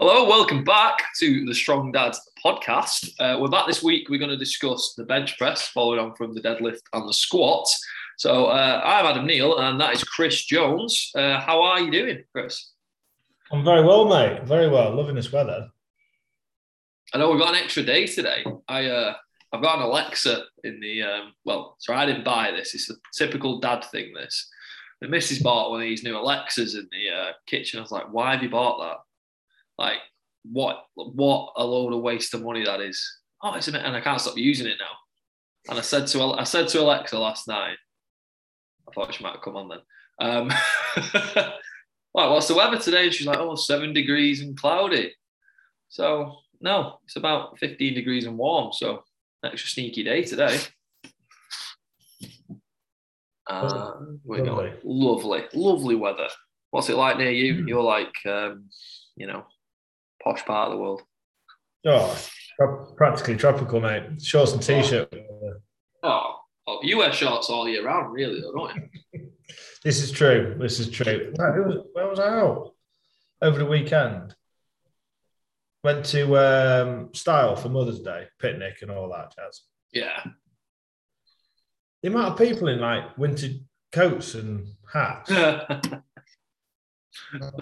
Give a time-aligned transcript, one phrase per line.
[0.00, 3.10] Hello, welcome back to the Strong Dads podcast.
[3.18, 4.08] Uh, we're back this week.
[4.08, 7.66] We're going to discuss the bench press, following on from the deadlift and the squat.
[8.16, 11.10] So uh, I'm Adam Neal, and that is Chris Jones.
[11.16, 12.70] Uh, how are you doing, Chris?
[13.50, 14.44] I'm very well, mate.
[14.44, 14.94] Very well.
[14.94, 15.68] Loving this weather.
[17.12, 18.44] I know we've got an extra day today.
[18.68, 19.14] I uh,
[19.52, 22.72] I've got an Alexa in the um, well, so I didn't buy this.
[22.72, 24.12] It's a typical dad thing.
[24.14, 24.48] This
[25.00, 27.80] the missus bought one of these new Alexas in the uh, kitchen.
[27.80, 28.98] I was like, why have you bought that?
[29.78, 29.98] Like,
[30.44, 33.00] what what a load of waste of money that is.
[33.42, 35.70] Oh, it's a bit, and I can't stop using it now.
[35.70, 37.76] And I said to I said to Alexa last night.
[38.88, 39.78] I thought she might come on then.
[40.20, 40.50] Um,
[42.14, 43.04] well, what's the weather today?
[43.04, 45.14] And she's like, oh, seven degrees and cloudy.
[45.88, 48.72] So no, it's about 15 degrees and warm.
[48.72, 49.04] So
[49.44, 50.58] extra sneaky day today.
[53.48, 53.92] Uh,
[54.24, 56.28] we're going lovely, lovely weather.
[56.70, 57.54] What's it like near you?
[57.54, 57.68] Mm.
[57.68, 58.68] You're like, um,
[59.16, 59.46] you know,
[60.28, 61.02] posh part of the world.
[61.86, 62.18] Oh,
[62.96, 64.20] practically tropical, mate.
[64.20, 65.14] Shorts and t-shirt.
[66.02, 69.30] Oh, oh, you wear shorts all year round, really, though, don't you?
[69.84, 70.56] this is true.
[70.60, 71.32] This is true.
[71.36, 72.74] Where was, where was I out
[73.40, 74.34] over the weekend?
[75.82, 79.62] Went to um, Styal for Mother's Day, picnic and all that jazz.
[79.92, 80.24] Yeah.
[82.02, 83.48] The amount of people in like winter
[83.92, 85.30] coats and hats.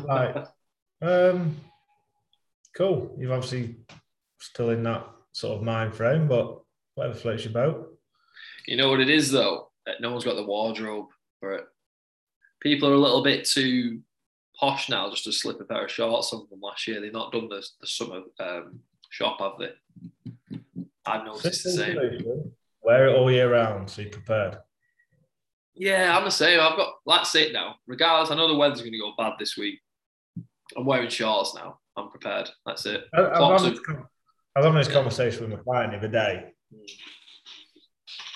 [0.02, 0.48] like,
[1.02, 1.56] um,
[2.76, 3.14] cool.
[3.18, 3.76] You've obviously
[4.38, 6.60] still in that sort of mind frame, but
[6.94, 7.98] whatever floats your boat.
[8.66, 9.70] You know what it is though?
[9.86, 11.06] That No one's got the wardrobe
[11.40, 11.64] for it.
[12.60, 14.00] People are a little bit too
[14.58, 17.00] posh now just to slip a pair of shorts on them last year.
[17.00, 20.58] They've not done the, the summer um, shop, have they?
[21.04, 22.52] I've noticed the same.
[22.82, 24.58] Wear it all year round, so you're prepared.
[25.74, 26.58] Yeah, I'm the same.
[26.58, 27.76] I've got that's it now.
[27.86, 29.80] Regardless, I know the weather's going to go bad this week.
[30.76, 31.78] I'm wearing shorts now.
[31.96, 32.50] I'm prepared.
[32.64, 33.04] That's it.
[33.14, 36.52] I, I, was, having, I was having this conversation with my client the other day,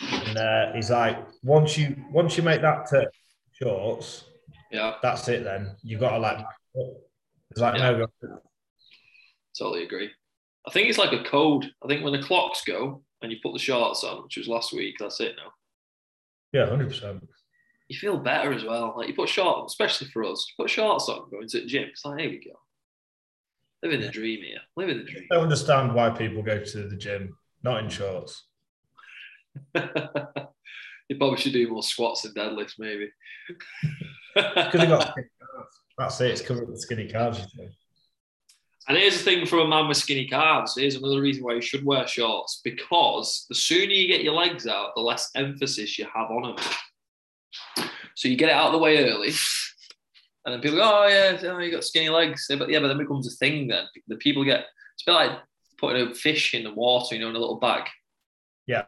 [0.00, 3.10] and uh, he's like, "Once you once you make that to
[3.52, 4.24] shorts,
[4.70, 5.44] yeah, that's it.
[5.44, 6.38] Then you've got to like,
[7.50, 7.90] it's like yeah.
[7.90, 8.06] no."
[9.58, 10.10] Totally agree.
[10.66, 11.66] I think it's like a code.
[11.84, 14.72] I think when the clocks go and you put the shorts on, which was last
[14.72, 15.52] week, that's it now.
[16.52, 17.28] Yeah, hundred percent.
[17.88, 18.94] You feel better as well.
[18.96, 21.88] Like you put shorts, especially for us, put shorts on going to the gym.
[21.90, 22.58] It's like, here we go.
[23.82, 24.58] Living the dream here.
[24.76, 25.26] Living the dream.
[25.30, 28.44] I don't understand why people go to the gym not in shorts.
[29.74, 33.10] you probably should do more squats and deadlifts, maybe.
[34.34, 35.14] Because they got
[35.98, 36.30] That's it.
[36.30, 37.40] It's covering the skinny calves.
[38.88, 40.74] And here's the thing from a man with skinny calves.
[40.76, 44.66] Here's another reason why you should wear shorts because the sooner you get your legs
[44.66, 47.86] out, the less emphasis you have on them.
[48.16, 49.32] So you get it out of the way early,
[50.44, 52.88] and then people go, "Oh yeah, oh, you got skinny legs." Yeah, but yeah, but
[52.88, 53.68] then it becomes a thing.
[53.68, 55.38] Then the people get it's a bit like
[55.78, 57.88] putting a fish in the water, you know, in a little bag.
[58.66, 58.84] Yeah.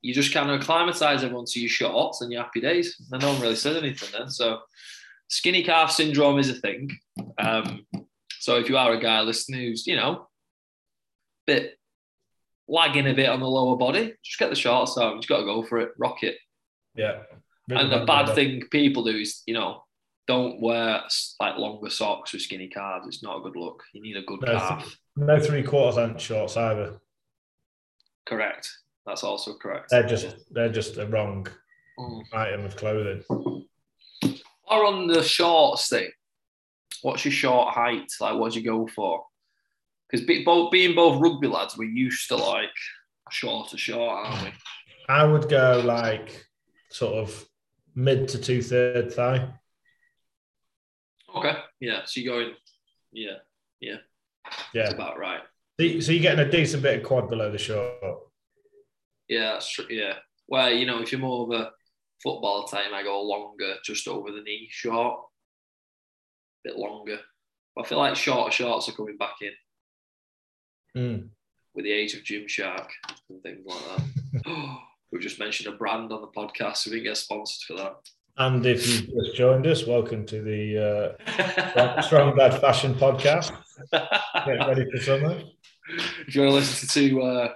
[0.00, 2.96] You just kind of acclimatize everyone to your shorts and your happy days.
[3.10, 4.30] And no one really says anything then.
[4.30, 4.60] So
[5.28, 6.90] skinny calf syndrome is a thing.
[7.36, 7.86] Um,
[8.38, 10.28] so if you are a guy listening who's, you know,
[11.46, 11.78] bit
[12.68, 15.14] lagging a bit on the lower body, just get the shorts on.
[15.14, 16.36] You just got to go for it, rock it.
[16.94, 17.22] Yeah.
[17.68, 19.82] Really and the bad thing people do is, you know,
[20.30, 21.02] don't wear
[21.40, 23.08] like longer socks with skinny calves.
[23.08, 23.82] It's not a good look.
[23.92, 24.96] You need a good no, calf.
[25.16, 27.00] No three quarters inch shorts either.
[28.26, 28.70] Correct.
[29.04, 29.86] That's also correct.
[29.90, 31.48] They're just they're just a wrong
[31.98, 32.22] mm.
[32.32, 33.24] item of clothing.
[33.28, 36.10] Or on the shorts thing,
[37.02, 38.08] what's your short height?
[38.20, 39.24] Like, what do you go for?
[40.08, 42.68] Because be, both being both rugby lads, we're used to like
[43.32, 44.52] shorter short, aren't we?
[45.08, 46.46] I would go like
[46.88, 47.44] sort of
[47.96, 49.48] mid to two third thigh.
[51.36, 51.56] Okay.
[51.80, 52.00] Yeah.
[52.04, 52.54] So you're going.
[53.12, 53.38] Yeah.
[53.80, 53.96] Yeah.
[54.74, 54.82] Yeah.
[54.82, 55.40] That's about right.
[55.78, 57.94] So you're getting a decent bit of quad below the short.
[59.28, 59.86] Yeah, that's true.
[59.88, 60.14] Yeah.
[60.48, 61.70] Well, you know, if you're more of a
[62.22, 65.20] football type, I go longer, just over the knee, short
[66.64, 67.18] a bit longer.
[67.74, 69.52] But I feel like shorter shorts are coming back in
[71.00, 71.28] mm.
[71.74, 72.88] with the age of Gymshark
[73.28, 74.76] and things like that.
[75.12, 77.94] We've just mentioned a brand on the podcast, so we didn't get sponsored for that.
[78.40, 83.52] And if you've just joined us, welcome to the uh, Strong Dad Fashion Podcast.
[83.92, 85.42] Get ready for summer.
[86.26, 87.52] If you want to listen to uh,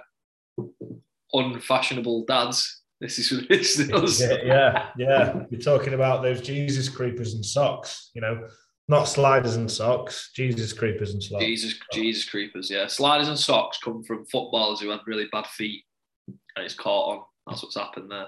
[1.33, 5.43] unfashionable dads, this is this is yeah, yeah, yeah.
[5.49, 8.47] You're talking about those Jesus creepers and socks, you know,
[8.87, 11.43] not sliders and socks, Jesus creepers and socks.
[11.43, 12.85] Jesus, Jesus creepers, yeah.
[12.85, 15.83] Sliders and socks come from footballers who had really bad feet
[16.27, 17.23] and it's caught on.
[17.47, 18.27] That's what's happened there.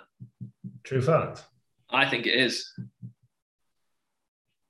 [0.83, 1.43] True fact.
[1.89, 2.73] I think it is.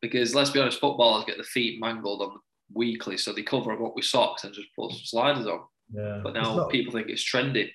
[0.02, 2.38] Because let's be honest, footballers get the feet mangled on
[2.74, 5.62] weekly, so they cover them up with socks and just put some sliders on.
[5.92, 6.20] Yeah.
[6.24, 7.72] But now not- people think it's trendy.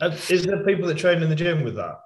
[0.00, 2.00] Uh, Is there people that train in the gym with that?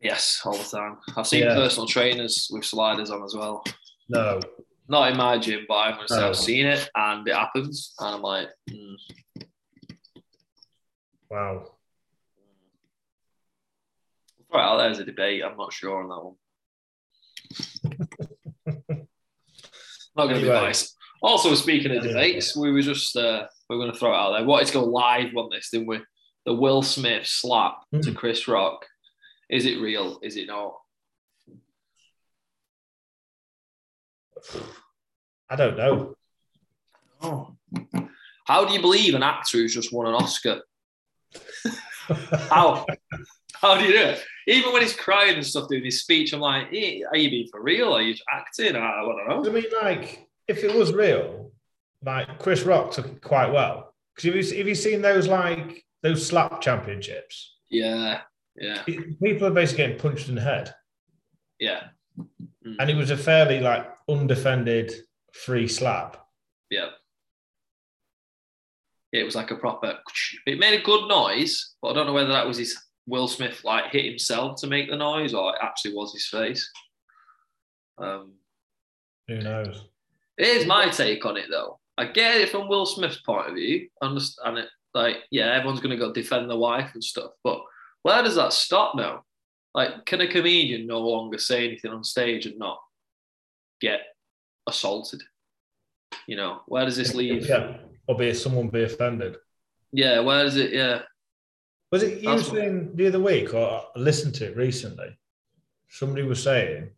[0.00, 0.98] Yes, all the time.
[1.16, 1.54] I've seen Yeah.
[1.54, 3.62] personal trainers with sliders on as well.
[4.08, 4.40] No.
[4.88, 6.28] Not in my gym, but I've, Oh.
[6.30, 7.94] I've seen it and it happens.
[8.00, 8.94] And I'm like, hmm.
[11.30, 11.73] Wow.
[14.54, 15.42] Throw it out there as a debate.
[15.44, 16.34] I'm not sure on that one.
[20.16, 20.94] not going to be nice.
[21.22, 24.32] Also, speaking of debates, we were just uh, we are going to throw it out
[24.32, 24.44] there.
[24.44, 26.00] Wanted to go live on this, didn't we?
[26.44, 28.14] The Will Smith slap to Hmm.
[28.16, 28.84] Chris Rock.
[29.50, 30.18] Is it real?
[30.22, 30.74] Is it not?
[35.48, 36.14] I don't know.
[37.22, 37.56] Oh.
[38.46, 40.60] How do you believe an actor who's just won an Oscar?
[42.50, 42.84] How?
[43.60, 44.24] How do you do it?
[44.46, 47.48] Even when he's crying and stuff, doing his speech, I'm like, eh, are you being
[47.50, 47.94] for real?
[47.94, 48.76] Are you acting?
[48.76, 49.50] I, I don't know.
[49.50, 51.52] I mean, like, if it was real,
[52.04, 53.94] like Chris Rock took it quite well.
[54.14, 57.56] Because if you, have you seen those like those slap championships?
[57.70, 58.20] Yeah,
[58.56, 60.74] yeah, People are basically getting punched in the head,
[61.58, 61.84] yeah,
[62.78, 64.92] and it was a fairly like undefended
[65.32, 66.24] free slap.
[66.70, 66.90] yeah.
[69.12, 69.98] It was like a proper.
[70.44, 73.60] It made a good noise, but I don't know whether that was his Will Smith
[73.64, 76.70] like hit himself to make the noise, or it actually was his face.
[77.98, 78.32] Um,
[79.28, 79.88] Who knows?
[80.36, 81.78] Here's my take on it though.
[81.96, 83.88] I get it from Will Smith's point of view.
[84.02, 84.68] Understand it.
[84.94, 87.32] Like, yeah, everyone's gonna go defend the wife and stuff.
[87.42, 87.60] But
[88.02, 89.24] where does that stop now?
[89.74, 92.78] Like, can a comedian no longer say anything on stage and not
[93.80, 94.00] get
[94.66, 95.22] assaulted?
[96.26, 97.48] You know, where does this leave?
[97.48, 99.36] Yeah, or be someone be offended.
[99.92, 100.72] Yeah, where does it?
[100.72, 101.02] Yeah,
[101.94, 105.16] Was it you That's saying the other week, or I listened to it recently?
[105.88, 106.90] Somebody was saying,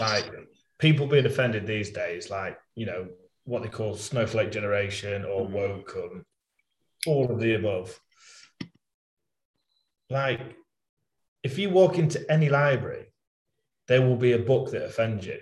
[0.00, 0.28] like,
[0.80, 3.08] people being offended these days, like, you know,
[3.44, 5.50] what they call snowflake generation or Mhm.
[5.50, 6.24] woke and
[7.06, 7.96] all of the above.
[10.10, 10.40] Like,
[11.44, 13.06] if you walk into any library,
[13.86, 15.40] there will be a book that offends you.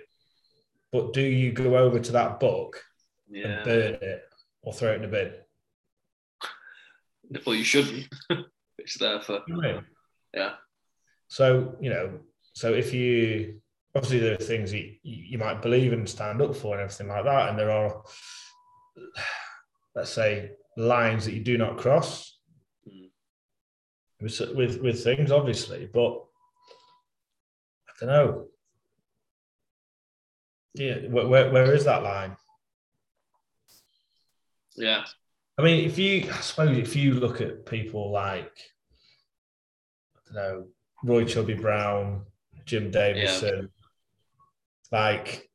[0.91, 2.85] But do you go over to that book
[3.27, 3.47] yeah.
[3.47, 4.23] and burn it
[4.61, 5.33] or throw it in a bin?
[7.45, 8.07] Well, you shouldn't.
[8.77, 9.85] it's there for You know what I mean?
[10.33, 10.51] yeah,
[11.27, 12.19] So, you know,
[12.53, 13.61] so if you
[13.95, 17.23] obviously there are things you, you might believe and stand up for and everything like
[17.25, 18.03] that, and there are,
[19.95, 22.37] let's say, lines that you do not cross
[22.87, 23.09] Mm.
[24.21, 26.23] with with, with things, obviously, but
[27.89, 28.47] I don't know.
[30.73, 32.35] Yeah, where, where, where is that line?
[34.75, 35.03] yeah,
[35.57, 38.51] I mean, if you, I suppose, if you look at people like,
[40.15, 40.67] I don't know,
[41.03, 42.23] Roy Chubby Brown,
[42.65, 43.69] Jim Davidson,
[44.91, 45.49] like,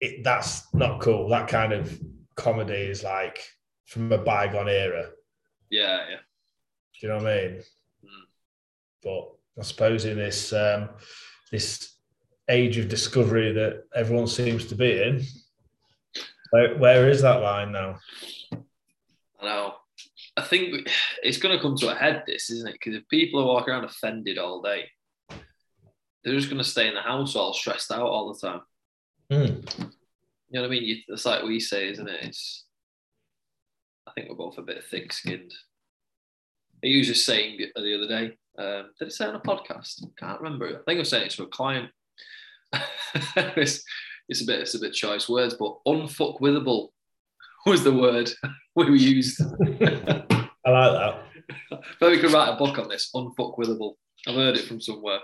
[0.00, 1.28] it, that's not cool.
[1.28, 1.98] That kind of
[2.36, 3.42] comedy is like
[3.86, 5.10] from a bygone era.
[5.70, 6.16] yeah, yeah.
[7.00, 7.62] Do you know what I mean?
[8.04, 8.26] Mm.
[9.02, 10.90] But I suppose in this um,
[11.50, 11.94] this
[12.48, 15.22] age of discovery that everyone seems to be in,
[16.50, 17.98] where, where is that line now?
[19.40, 19.74] I know.
[20.36, 20.88] I think
[21.22, 22.74] it's going to come to a head, this, isn't it?
[22.74, 24.84] Because if people are walking around offended all day,
[26.24, 28.60] they're just going to stay in the house all stressed out all the time.
[29.30, 29.60] Hmm.
[30.50, 31.02] You know what I mean?
[31.08, 32.22] It's like we say, isn't it?
[32.22, 32.64] It's.
[34.06, 35.52] I think we're both a bit thick skinned.
[36.82, 38.36] He was just saying the other day.
[38.58, 40.02] Um, did it say on a podcast?
[40.16, 40.68] Can't remember.
[40.68, 41.90] I think I was saying it to a client.
[43.36, 43.82] it's,
[44.28, 46.88] it's a bit it's a bit choice words, but unfuckwithable
[47.66, 48.30] was the word
[48.74, 49.40] we used.
[49.62, 51.22] I like that.
[52.00, 53.94] Maybe we could write a book on this, unfuckwithable.
[54.26, 55.20] I've heard it from somewhere.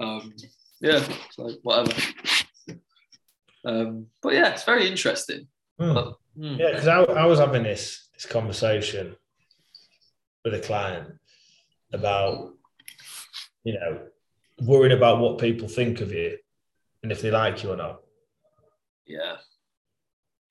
[0.00, 0.32] Um,
[0.80, 1.92] yeah, so whatever.
[3.64, 5.46] Um, but yeah, it's very interesting.
[5.78, 5.94] Hmm.
[5.94, 9.16] But, hmm, Yeah, because I, I was having this this conversation
[10.44, 11.08] with a client
[11.92, 12.54] about,
[13.64, 14.00] you know,
[14.62, 16.38] worrying about what people think of you
[17.02, 18.00] and if they like you or not.
[19.06, 19.36] yeah,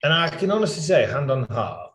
[0.03, 1.91] And I can honestly say, hand on heart,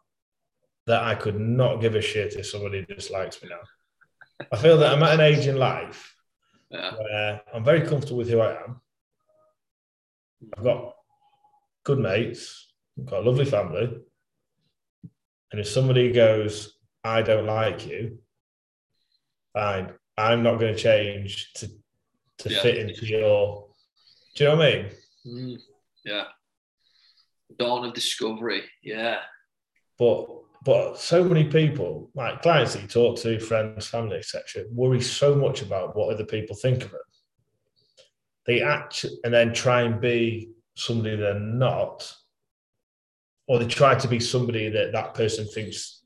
[0.86, 4.46] that I could not give a shit if somebody dislikes me now.
[4.52, 6.14] I feel that I'm at an age in life
[6.70, 8.80] yeah, where I'm very comfortable with who I am.
[10.56, 10.94] I've got
[11.84, 13.96] good mates, I've got a lovely family.
[15.52, 18.18] And if somebody goes, I don't like you,
[19.52, 19.92] fine.
[20.16, 21.68] I'm not going to change to,
[22.38, 22.60] to Yeah.
[22.60, 23.68] fit into your.
[24.36, 24.90] Do you know what I mean?
[25.26, 25.60] Mm,
[26.04, 26.24] yeah.
[27.58, 28.62] Dawn of discovery.
[28.82, 29.18] Yeah,
[29.98, 30.26] But
[30.64, 35.34] but so many people, like clients that you talk to, friends, family, etc., worry so
[35.34, 37.00] much about what other people think of them.
[38.46, 42.14] They act and then try and be somebody they're not
[43.46, 46.02] or they try to be somebody that that person thinks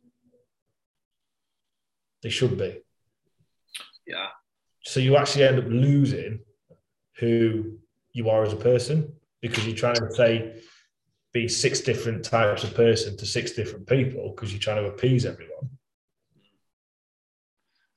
[2.23, 2.81] they should be.
[4.07, 4.27] Yeah.
[4.83, 6.41] So you actually end up losing
[7.19, 7.79] who
[8.13, 10.63] you are as a person because you're trying to say
[11.43, 15.25] be six different types of person to six different people because you're trying to appease
[15.25, 15.71] everyone.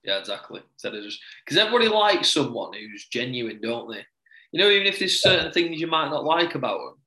[0.04, 0.62] Yeah, exactly.
[0.74, 4.04] Instead of just because everybody likes someone who's genuine, don't they?
[4.52, 6.98] You know, even if there's certain things you might not like about them.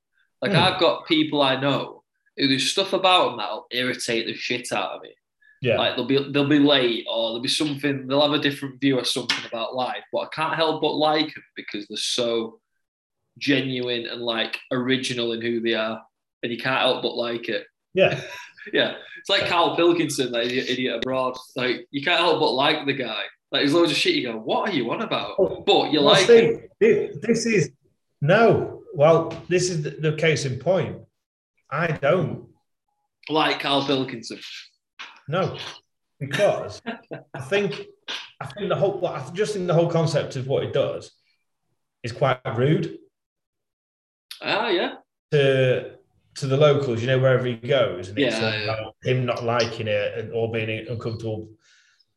[0.43, 0.59] Like Hmm.
[0.59, 2.05] I've got people I know
[2.37, 5.15] who there's stuff about them that'll irritate the shit out of me.
[5.63, 5.79] Yeah.
[5.79, 8.99] Like they'll be they'll be late or there'll be something they'll have a different view
[8.99, 12.61] or something about life, but I can't help but like them because they're so
[13.39, 16.03] genuine and like original in who they are,
[16.45, 17.67] and you can't help but like it.
[17.95, 18.21] yeah.
[18.73, 21.37] Yeah, it's like Karl Pilkington, that idiot, idiot abroad.
[21.55, 23.25] Like you can't help but like the guy.
[23.53, 25.37] Like there's loads of shit you go, what are you on about?
[25.67, 27.21] But you Well, like see, it.
[27.21, 27.73] this is
[28.23, 28.81] no.
[28.95, 30.97] Well, this is the, the case in point.
[31.71, 32.47] I don't.
[33.29, 34.41] like Karl Pilkington.
[35.29, 35.59] No,
[36.19, 36.81] because
[37.35, 37.83] I think
[38.41, 41.13] I think the whole well, I just think the whole concept of what he does
[42.03, 42.97] is quite rude
[44.43, 44.95] Ah, yeah,
[45.33, 45.94] to
[46.37, 47.01] to the locals.
[47.01, 48.65] You know, wherever he goes, and it's Yeah, all yeah.
[48.65, 51.51] about him not liking it and or being uncomfortable.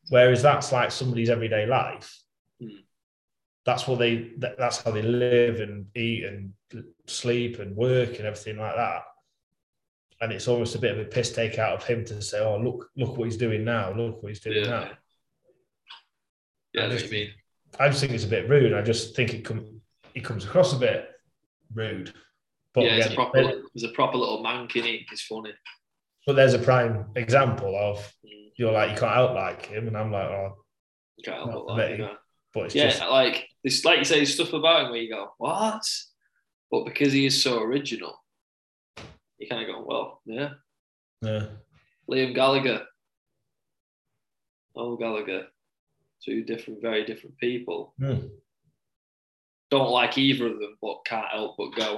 [0.10, 2.18] Whereas that's like somebody's everyday life.
[2.62, 2.70] Hmm.
[3.66, 4.32] That's what they.
[4.38, 6.54] that- That's how they live and eat and
[7.08, 9.04] sleep and work and everything like that.
[10.20, 12.58] And it's almost a bit of a piss take out of him to say, "Oh,
[12.58, 13.94] look, look what he's doing now.
[13.94, 14.70] Look what he's doing yeah.
[14.70, 14.90] now."
[16.74, 17.32] Yeah, I just- mean.
[17.80, 18.74] I just think it's a bit rude.
[18.74, 19.82] I just think it come
[20.16, 21.10] it comes across a bit
[21.74, 22.14] rude.
[22.78, 23.42] But yeah, it's a proper,
[23.74, 25.02] there's a proper little mank in it.
[25.12, 25.52] It's funny.
[26.28, 29.98] but there's a prime example of Mm, you're like you can't help like him, and
[29.98, 30.58] I'm like, oh,
[31.18, 32.16] you can't help but like, you know.
[32.54, 35.32] but it's Yeah, just like this, like you say, stuff about him where you go,
[35.40, 35.82] what?
[36.70, 38.24] But because he is so original,
[39.40, 40.50] you kind of go, well, yeah.
[41.24, 41.46] yeah,
[42.12, 42.82] Liam Gallagher,
[44.76, 45.48] Noel Gallagher,
[46.24, 47.96] two different, very different people.
[48.00, 48.28] Hmm.
[49.72, 51.98] Don't like either of them, but can't help but go.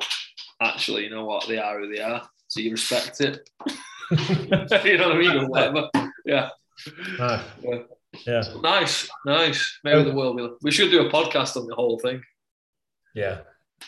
[0.62, 1.48] Actually, you know what?
[1.48, 3.50] They are who they are, so you respect it.
[4.12, 5.38] you know what I mean?
[5.38, 5.90] Or whatever.
[6.26, 6.50] Yeah.
[7.20, 7.80] Ah, Yeah.
[8.26, 9.80] yeah, Nice, nice.
[9.84, 10.58] Maybe the world will.
[10.64, 12.22] We should do a podcast on the whole thing.
[13.14, 13.40] yeah.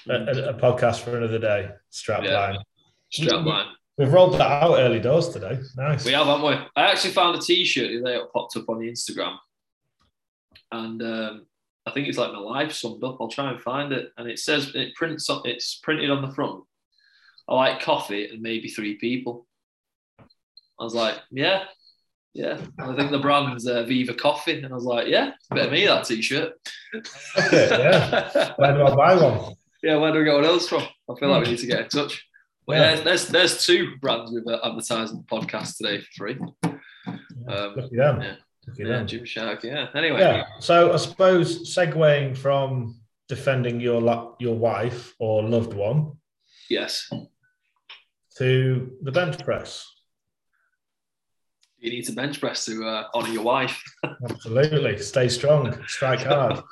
[0.08, 1.70] A, a, a podcast for another day.
[1.90, 2.40] Strap Yeah.
[2.40, 2.58] line.
[3.12, 3.66] Strap line.
[3.98, 5.60] We've rolled that out early doors today.
[5.76, 6.06] Nice.
[6.06, 6.54] We have, haven't we?
[6.76, 9.36] I actually found a T-shirt the other day that popped up on the Instagram,
[10.72, 11.46] and um,
[11.88, 13.18] I think it's like my life summed up.
[13.20, 15.30] I'll try and find it, and it says it prints.
[15.30, 16.64] on- It's printed on the front.
[17.50, 19.48] I like coffee and maybe three people.
[20.20, 21.64] I was like, yeah,
[22.34, 22.60] yeah.
[22.78, 25.56] And I think the brand's uh, Viva Coffee, and I was like, yeah, it's a
[25.56, 26.54] bit of me that T-shirt.
[27.52, 28.54] Yeah.
[28.58, 29.54] Where do I buy one?
[29.84, 30.84] yeah, where do we get one else from?
[31.10, 32.26] I feel like we need to get in touch.
[32.68, 32.94] But Yeah.
[32.96, 36.38] yeah, there's there's two brands we've uh, advertised on the podcast today for free.
[37.48, 38.36] Um, yeah.
[38.78, 39.04] Yeah.
[39.04, 39.64] Gymshark.
[39.64, 39.88] Yeah.
[39.96, 40.44] Anyway, Yeah.
[40.60, 44.02] So I suppose segueing from defending your
[44.40, 46.14] your wife or loved one
[46.70, 47.10] yes,
[48.38, 49.86] to the bench press.
[51.80, 53.82] you need to bench press to uh, honour your wife.
[54.30, 54.98] Absolutely.
[55.00, 55.76] Stay strong.
[55.88, 56.60] Strike hard.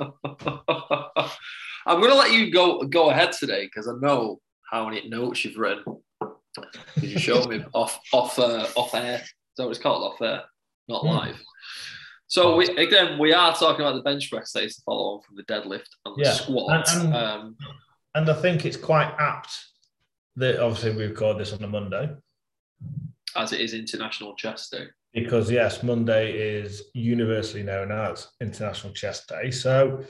[1.87, 4.39] I'm going to let you go go ahead today because I know
[4.69, 5.83] how many notes you've written.
[6.21, 9.21] 'Cause You show me off off uh, off air.
[9.21, 10.03] Is that what it's called?
[10.03, 10.43] Off air,
[10.87, 11.07] not Hmm.
[11.07, 11.41] live.
[12.27, 15.35] So we, again, we are talking about the bench press days to follow on from
[15.35, 16.33] the deadlift and the Yeah.
[16.33, 16.87] squat.
[16.93, 17.57] And- and- um,
[18.15, 19.51] And I think it's quite apt
[20.35, 22.15] that obviously we record this on a Monday
[23.35, 24.87] as it is International Chest Day.
[25.11, 29.49] because, yes, Monday is universally known as International Chest Day.
[29.49, 30.05] So,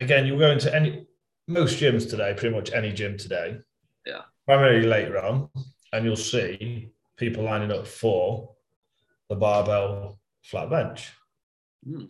[0.00, 1.06] again, you'll go into any,
[1.46, 3.58] most gyms today, pretty much any gym today.
[4.04, 4.22] Yeah.
[4.46, 5.48] Primarily later on,
[5.92, 8.55] and you'll see people lining up for
[9.28, 11.12] the barbell flat bench.
[11.84, 12.04] Hmm.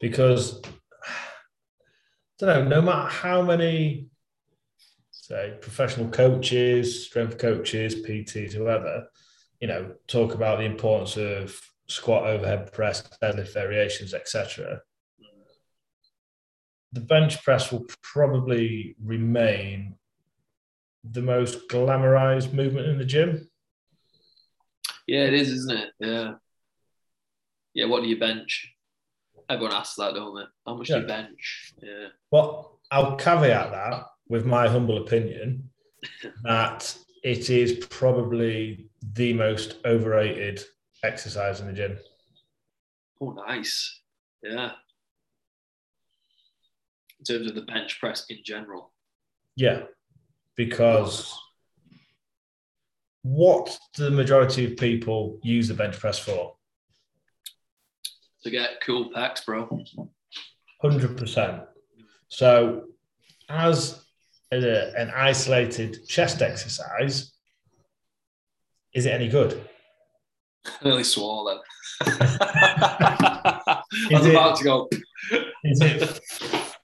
[0.00, 0.60] Because,
[2.42, 4.08] I don't know, no matter how many
[5.32, 9.06] say professional coaches, strength coaches, PTs, whoever,
[9.60, 14.80] you know, talk about the importance of squat, overhead press, deadlift variations, etc.
[16.92, 19.94] The bench press will probably remain
[21.04, 23.48] the most glamorized movement in the gym.
[25.06, 25.90] Yeah, it is, isn't it?
[26.00, 26.34] Yeah.
[27.74, 28.74] Yeah, what do you bench?
[29.48, 30.44] Everyone asks that, don't they?
[30.66, 31.72] How much do you bench?
[31.82, 32.08] Yeah.
[32.30, 35.70] Well, I'll caveat that with my humble opinion
[36.44, 40.62] that it is probably the most overrated
[41.02, 41.98] exercise in the gym.
[43.20, 44.00] Oh, nice.
[44.42, 44.72] Yeah.
[47.18, 48.92] In terms of the bench press in general.
[49.54, 49.82] Yeah,
[50.56, 51.38] because
[53.22, 56.56] what do the majority of people use the bench press for?
[58.44, 59.84] To get cool packs, bro.
[60.80, 61.62] Hundred percent.
[62.28, 62.88] So,
[63.48, 64.04] as
[64.52, 67.32] a, an isolated chest exercise,
[68.94, 69.68] is it any good?
[70.66, 71.60] I nearly swore
[72.00, 72.08] then.
[72.20, 74.88] I was it- about to go.
[75.64, 76.20] Is it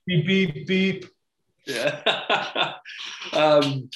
[0.06, 1.04] beep beep beep?
[1.66, 2.00] Yeah.
[3.32, 3.90] um,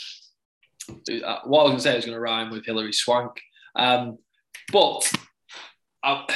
[1.25, 3.41] uh, what I was going to say was going to rhyme with Hilary Swank.
[3.77, 4.19] Um,
[4.73, 5.11] but
[6.03, 6.27] uh,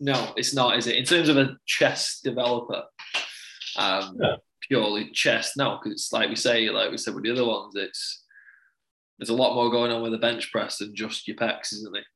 [0.00, 0.96] no, it's not, is it?
[0.96, 2.84] In terms of a chess developer,
[3.76, 4.36] um, Yeah.
[4.68, 7.74] purely chess, no, because it's like we say, like we said with the other ones,
[7.76, 8.24] it's
[9.18, 11.92] there's a lot more going on with the bench press than just your pecs, isn't
[11.92, 12.06] there?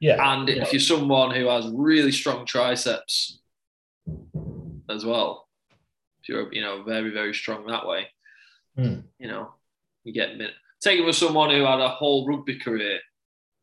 [0.00, 0.32] Yeah.
[0.34, 3.40] And if you're someone who has really strong triceps
[4.90, 5.48] as well,
[6.20, 8.08] if you're you know very very strong that way,
[8.76, 9.00] Hmm.
[9.18, 9.54] you know
[10.04, 10.50] you get min-
[10.82, 13.00] take it with someone who had a whole rugby career,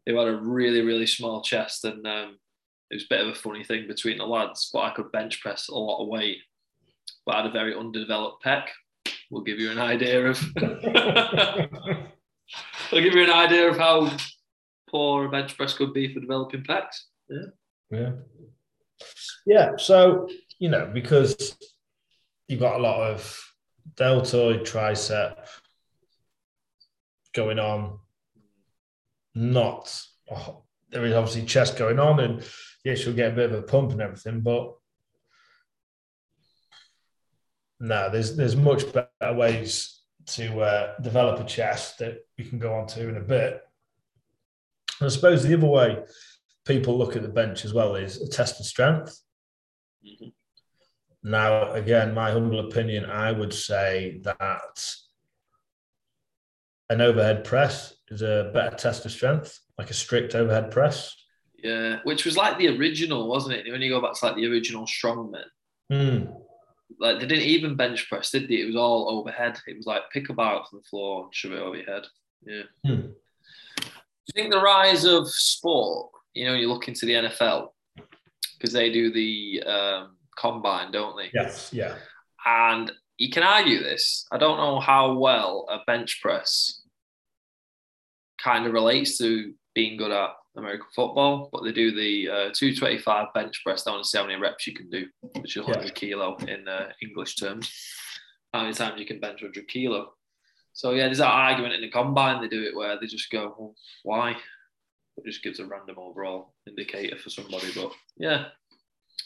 [0.05, 2.39] who had a really really small chest, and um,
[2.89, 4.69] it was a bit of a funny thing between the lads.
[4.73, 6.37] But I could bench press a lot of weight,
[7.25, 8.67] but I had a very underdeveloped pec.
[9.31, 10.43] Will give you an idea of.
[12.91, 14.11] I'll give you an idea of how
[14.89, 17.03] poor a bench press could be for developing pecs.
[17.29, 17.45] Yeah.
[17.91, 18.11] Yeah.
[19.45, 19.71] Yeah.
[19.77, 20.27] So,
[20.57, 21.55] you know, because
[22.47, 23.39] you've got a lot of
[23.95, 25.47] deltoid tricep
[27.33, 27.99] going on,
[29.35, 32.43] not, oh, there is obviously chest going on, and
[32.89, 34.73] yes, you'll get a bit of a pump and everything, but
[37.79, 42.73] no, there's there's much better ways to uh, develop a chest that we can go
[42.73, 43.61] on to in a bit.
[44.99, 46.03] And I suppose the other way
[46.65, 49.19] people look at the bench as well is a test of strength.
[50.05, 50.33] Mhm.
[51.23, 54.85] Now, again, my humble opinion, I would say that
[56.89, 61.15] an overhead press is a better test of strength, like a strict overhead press.
[61.63, 63.71] Yeah, which was like the original, wasn't it?
[63.71, 65.43] When you go back to like the original strongman,
[65.91, 66.31] Mm.
[66.99, 68.55] like they didn't even bench press, did they?
[68.61, 69.59] It was all overhead.
[69.67, 71.85] It was like pick a bar up from the floor and shove it over your
[71.85, 72.03] head.
[72.45, 72.63] Yeah.
[72.85, 73.01] Hmm.
[73.77, 73.83] Do
[74.27, 76.11] you think the rise of sport?
[76.35, 77.69] You know, you look into the NFL
[78.57, 81.31] because they do the um, combine, don't they?
[81.33, 81.95] Yes, yeah.
[82.45, 84.25] And you can argue this.
[84.31, 86.81] I don't know how well a bench press
[88.41, 93.27] kind of relates to being good at American football, but they do the uh, 225
[93.33, 93.83] bench press.
[93.83, 95.07] They want to see how many reps you can do,
[95.39, 97.71] which is 100 kilo in uh, English terms.
[98.53, 100.13] How many times you can bench 100 kilo.
[100.73, 102.41] So, yeah, there's that argument in the combine.
[102.41, 104.31] They do it where they just go, well, why?
[104.31, 107.67] It just gives a random overall indicator for somebody.
[107.75, 108.45] But yeah,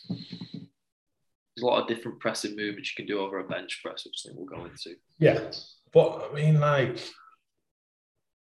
[0.09, 4.23] there's a lot of different pressing movements you can do over a bench press, which
[4.25, 4.95] I think we'll go into.
[5.19, 5.51] Yeah.
[5.93, 6.97] But I mean, like,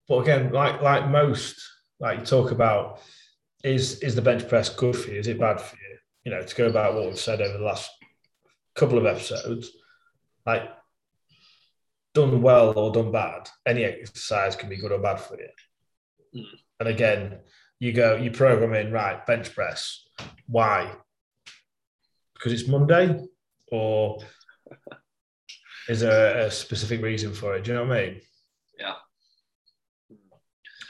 [0.08, 1.60] but again, like like most,
[2.05, 3.01] like you talk about,
[3.64, 5.19] is is the bench press good for you?
[5.19, 5.97] Is it bad for you?
[6.25, 7.90] You know, to go about what we've said over the last
[8.75, 9.71] couple of episodes,
[10.45, 10.69] like
[12.12, 15.49] done well or done bad, any exercise can be good or bad for you.
[16.40, 16.45] Mm.
[16.81, 17.38] And again,
[17.81, 20.07] you go, you program in right bench press.
[20.47, 20.93] Why?
[22.35, 23.19] Because it's Monday,
[23.69, 24.19] or
[25.88, 27.64] is there a specific reason for it?
[27.64, 28.21] Do you know what I mean?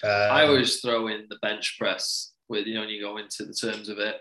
[0.04, 3.44] Um, I always throw in the bench press with, you know, when you go into
[3.44, 4.16] the terms of it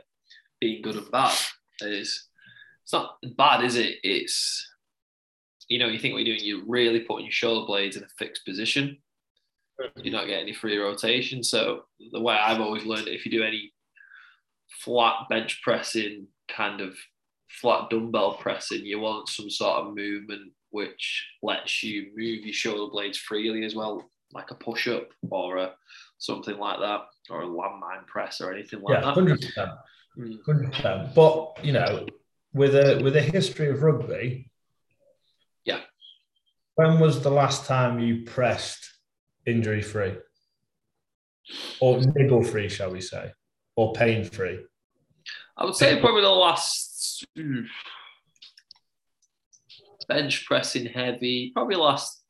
[0.61, 1.37] being good and bad.
[1.81, 2.29] Is
[2.83, 3.97] it's not bad, is it?
[4.03, 4.65] It's
[5.67, 8.07] you know, you think what you're doing, you're really putting your shoulder blades in a
[8.17, 8.97] fixed position.
[9.97, 11.43] You're not getting any free rotation.
[11.43, 13.73] So the way I've always learned it, if you do any
[14.83, 16.95] flat bench pressing, kind of
[17.49, 22.91] flat dumbbell pressing, you want some sort of movement which lets you move your shoulder
[22.91, 25.73] blades freely as well, like a push up or a,
[26.17, 29.13] something like that, or a landmine press or anything like yeah, that.
[29.13, 29.71] hundred percent,
[30.17, 30.37] Mm.
[30.45, 31.15] hundred percent.
[31.15, 32.05] But you know,
[32.53, 34.51] with a with a history of rugby,
[35.65, 35.81] Yeah.
[36.75, 38.91] When was the last time you pressed
[39.45, 40.13] injury free,
[41.79, 43.31] or niggle free, shall we say,
[43.75, 44.59] or pain free?
[45.57, 47.25] I would say probably the last
[50.07, 52.22] bench pressing heavy, probably last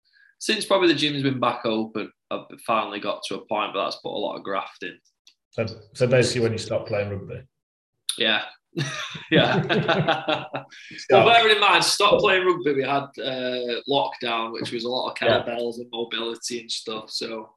[0.43, 2.11] since probably the gym's been back open.
[2.29, 4.97] I've finally got to a point, but that's put a lot of graft in.
[5.51, 7.43] So, so basically, when you stop playing rugby.
[8.17, 8.41] Yeah.
[9.31, 9.63] yeah.
[11.09, 15.11] well, bearing in mind, stop playing rugby, we had uh, lockdown, which was a lot
[15.11, 15.45] of Yeah.
[15.47, 17.09] and mobility and stuff.
[17.09, 17.49] So,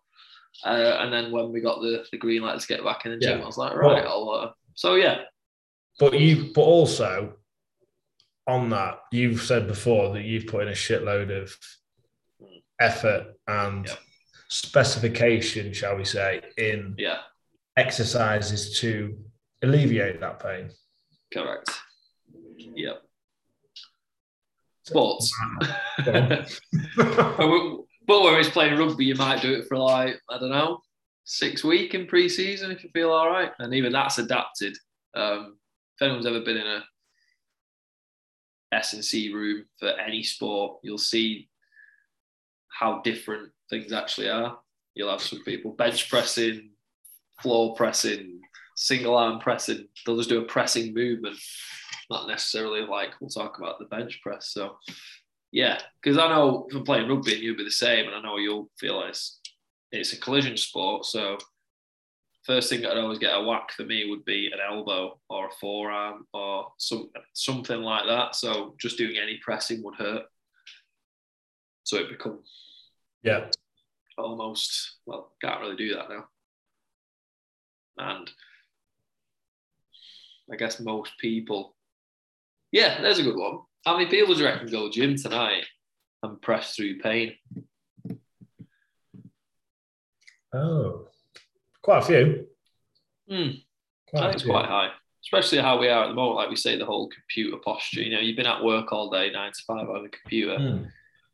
[0.65, 3.19] uh, and then when we got the, the green light to get back in the
[3.19, 3.43] gym, Yeah.
[3.43, 4.31] I was like, right, I'll.
[4.31, 5.23] Uh, so yeah,
[5.99, 7.33] But you, but also
[8.47, 11.53] on that, you've said before that you've put in a shitload of
[12.81, 13.99] effort and Yep.
[14.49, 17.23] specification, shall we say, in Yeah,
[17.77, 19.19] exercises to
[19.63, 20.71] alleviate that pain.
[21.33, 21.71] correct.
[22.59, 23.03] Yep.
[24.85, 25.33] Sports.
[26.05, 26.45] Go
[28.07, 30.81] but when he's playing rugby, you might do it for like, I don't know,
[31.25, 33.51] six week in pre-season if you feel all right.
[33.59, 34.77] And even that's adapted.
[35.15, 35.59] Um,
[35.97, 36.85] if anyone's ever been in a
[38.73, 41.49] S&C room for any sport, you'll see
[42.79, 44.59] how different things actually are.
[44.95, 46.71] You'll have some people bench pressing,
[47.41, 48.41] floor pressing,
[48.77, 49.89] single arm pressing.
[50.05, 51.37] They'll just do a pressing movement,
[52.11, 54.51] not necessarily like we'll talk about the bench press.
[54.51, 54.77] So,
[55.53, 58.37] yeah, because I know if I'm playing rugby, you'll be the same, and I know
[58.37, 59.41] you'll feel it's
[59.93, 61.07] it's a collision sport.
[61.07, 61.39] So,
[62.45, 65.55] first thing I'd always get a whack for me would be an elbow or a
[65.61, 68.35] forearm or some something like that.
[68.35, 70.25] So, just doing any pressing would hurt.
[71.87, 72.41] So it become
[73.27, 73.47] yeah.
[74.17, 76.25] almost well can't really do that now
[77.99, 78.31] and
[80.53, 81.75] i guess most people
[82.73, 85.65] yeah there's a good one how many people do you reckon go gym tonight
[86.23, 87.35] and press through pain
[90.55, 91.09] Oh,
[91.83, 92.47] quite a few.
[93.29, 93.51] Hmm.
[94.09, 94.91] Quite i think it's quite high
[95.23, 98.11] especially how we are at the moment like we say the whole computer posture you
[98.15, 100.85] know you've been at work all day nine to five on the computer Hmm.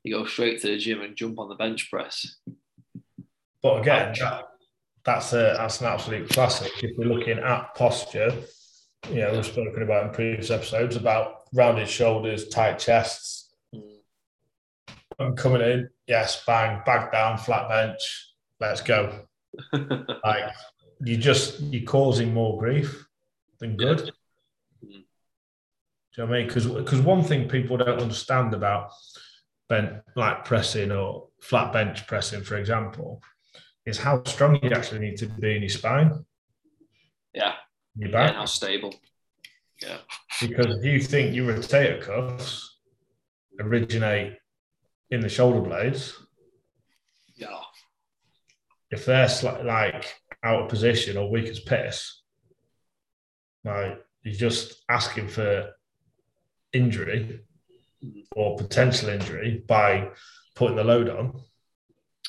[0.05, 2.37] You go straight to the gym and jump on the bench press
[3.62, 4.49] But again, that,
[5.05, 6.73] that's a that's an absolute classic.
[6.83, 8.33] If we're looking at posture,
[9.09, 13.51] you know, we've spoken about in previous episodes about rounded shoulders, tight chests.
[13.73, 13.81] Hmm.
[15.19, 19.27] I'm coming in, yes, bang, back down, flat bench, let's go.
[20.25, 20.55] Like
[21.05, 23.07] you just you're causing more grief
[23.59, 24.11] than good.
[24.81, 24.99] Yeah.
[26.15, 26.47] Do you know what I mean?
[26.47, 28.93] Because because one thing people don't understand about
[29.68, 33.22] bench like pressing or flat bench pressing, for example,
[33.87, 36.25] is how strong you actually need to be in your spine,
[37.35, 37.55] yeah
[37.96, 38.35] your back.
[38.35, 38.94] how stable
[39.83, 39.98] Yeah.
[40.40, 42.79] Because if you think your rotator cuffs
[43.61, 44.38] originate
[45.11, 46.14] in the shoulder blades,
[47.37, 47.61] yeah
[48.92, 52.22] if they're sli- like out of position or weak as piss,
[53.64, 55.70] like you're just asking for
[56.72, 57.40] injury.
[58.37, 60.11] Or potential injury by
[60.55, 61.41] putting the load on.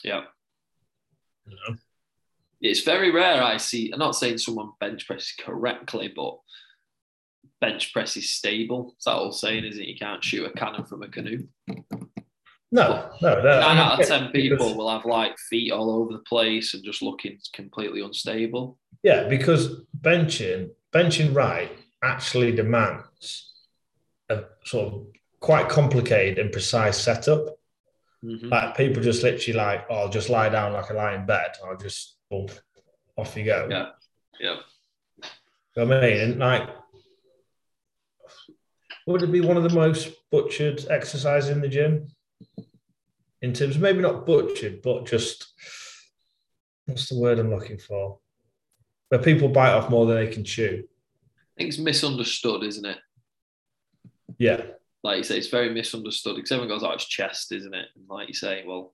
[0.03, 0.23] yeah
[1.47, 1.75] You know?
[2.61, 3.91] it's very rare I see.
[3.91, 6.37] I'm not saying someone bench presses correctly, but
[7.59, 8.93] bench press is stable.
[8.95, 9.87] It's that old saying, is it?
[9.87, 11.47] You can't shoot a cannon from a canoe.
[12.71, 13.41] No, no.
[13.43, 16.73] that- Nine out of ten people because- will have like feet all over the place
[16.73, 18.79] and just looking completely unstable.
[19.03, 21.69] Yeah, because benching, benching right
[22.01, 23.51] actually demands
[24.29, 25.07] a sort of
[25.43, 27.59] quite complicated and precise setup.
[28.23, 28.49] Mhm.
[28.49, 31.51] Like people just literally like, oh, I'll just lie down like I lie in bed.
[31.65, 32.47] I'll just boom,
[33.17, 33.67] off you go.
[33.69, 33.89] Yeah.
[34.39, 34.59] Yeah.
[35.75, 36.17] You know what I mean?
[36.21, 36.69] And like,
[39.05, 42.07] would it be one of the most butchered exercises in the gym?
[43.41, 45.51] In terms, maybe not butchered, but just
[46.85, 48.19] what's the word I'm looking for?
[49.09, 50.85] Where people bite off more than they can chew.
[50.85, 52.99] I think it's misunderstood, isn't it?
[54.37, 54.61] Yeah,
[55.03, 57.87] Like you say, it's very misunderstood because everyone goes, oh, it's chest, isn't it?
[57.95, 58.93] And like you say, well,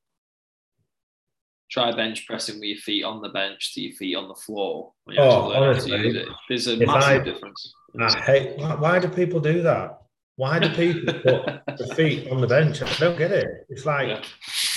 [1.69, 4.91] try bench pressing with your feet on the bench to your feet on the floor
[5.07, 6.27] Oh, actually learn how honestly, to use it.
[6.49, 7.73] There's a massive I- difference.
[7.99, 8.57] I hate.
[8.57, 9.99] Why, why do people do that?
[10.35, 12.81] Why do people put the feet on the bench?
[12.81, 13.47] I don't get it.
[13.69, 14.23] It's like Yeah.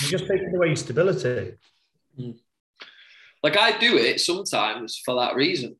[0.01, 1.53] you're just taking away your stability.
[2.17, 2.31] Hmm.
[3.41, 5.77] Like I do it sometimes for that reason.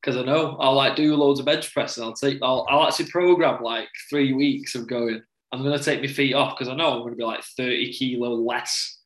[0.00, 2.86] Because I know I'll like do loads of bench press and I'll take I'll, I'll
[2.86, 5.20] actually program like three weeks of going,
[5.52, 8.34] I'm gonna take my feet off because I know I'm gonna be like 30 kilo
[8.34, 9.00] less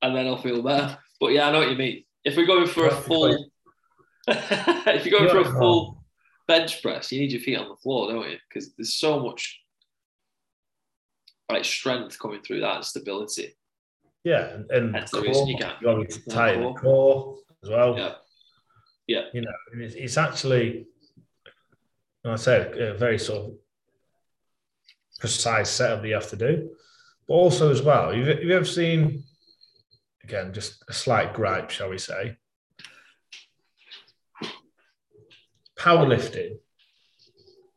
[0.00, 0.96] and then I'll feel better.
[1.20, 2.04] But yeah, I know what you mean.
[2.24, 3.48] If we're going for a full
[4.28, 6.04] if you're going for a full
[6.46, 8.36] bench press, you need your feet on the floor, don't you?
[8.48, 9.60] Because there's so much
[11.50, 13.54] like strength coming through that and stability.
[14.24, 16.80] Yeah, and, and That's the core, reason you can't- you want to tighten the core.
[16.80, 17.98] core as well.
[17.98, 18.14] Yeah.
[19.06, 19.22] Yeah.
[19.34, 20.86] You know, and it's, it's actually,
[22.24, 23.54] like I said, a very sort of
[25.18, 26.70] precise setup that you have to do.
[27.26, 29.24] But also as well, you've, you ever seen,
[30.24, 32.36] again, just a slight gripe, shall we say,
[35.78, 36.58] powerlifting.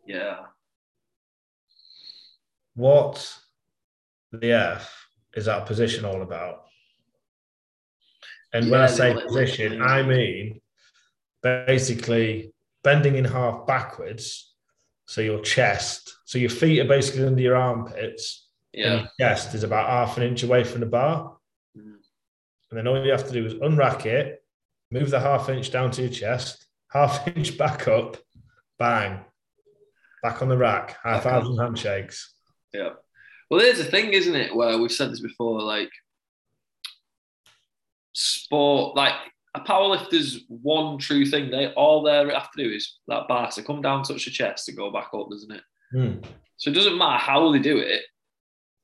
[0.06, 0.38] Yeah.
[2.76, 3.36] What
[4.32, 6.66] the F is that position all about?
[8.54, 10.62] And when I say position, I mean
[11.46, 12.52] basically
[12.84, 14.54] bending in half backwards.
[15.08, 19.64] So your chest, so your feet are basically under your armpits, and your chest is
[19.64, 21.38] about half an inch away from the bar.
[21.78, 21.98] Mm.
[22.72, 24.44] and then all you have to do is unrack it,
[24.92, 28.18] move the half inch down to your chest, half inch back up,
[28.80, 29.20] bang,
[30.24, 32.34] back on the rack, high fives and handshakes.
[32.74, 32.94] Yeah.
[33.52, 35.92] Well, there's a thing, isn't it, where we've said this before, like
[38.14, 39.14] sport, like
[39.56, 41.50] a powerlifter's one true thing.
[41.50, 44.68] They all they have to do is that bar to come down, touch the chest,
[44.68, 45.64] and go back up, doesn't it?
[45.94, 46.26] Mm.
[46.58, 48.02] So it doesn't matter how they do it.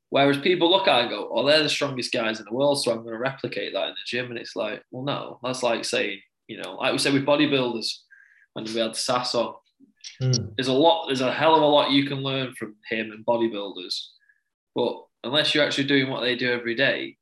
[0.10, 2.82] Whereas people look at it and go, "Oh, they're the strongest guys in the world,
[2.82, 5.64] so I'm going to replicate that in the gym." And it's like, well, no, that's
[5.64, 7.88] like saying, you know, like we said with bodybuilders
[8.54, 9.56] when we had Sass on.
[10.22, 10.56] Mm.
[10.58, 13.26] There's a lot, there's a hell of a lot you can learn from him and
[13.26, 13.98] bodybuilders,
[14.76, 17.18] but unless you're actually doing what they do every day,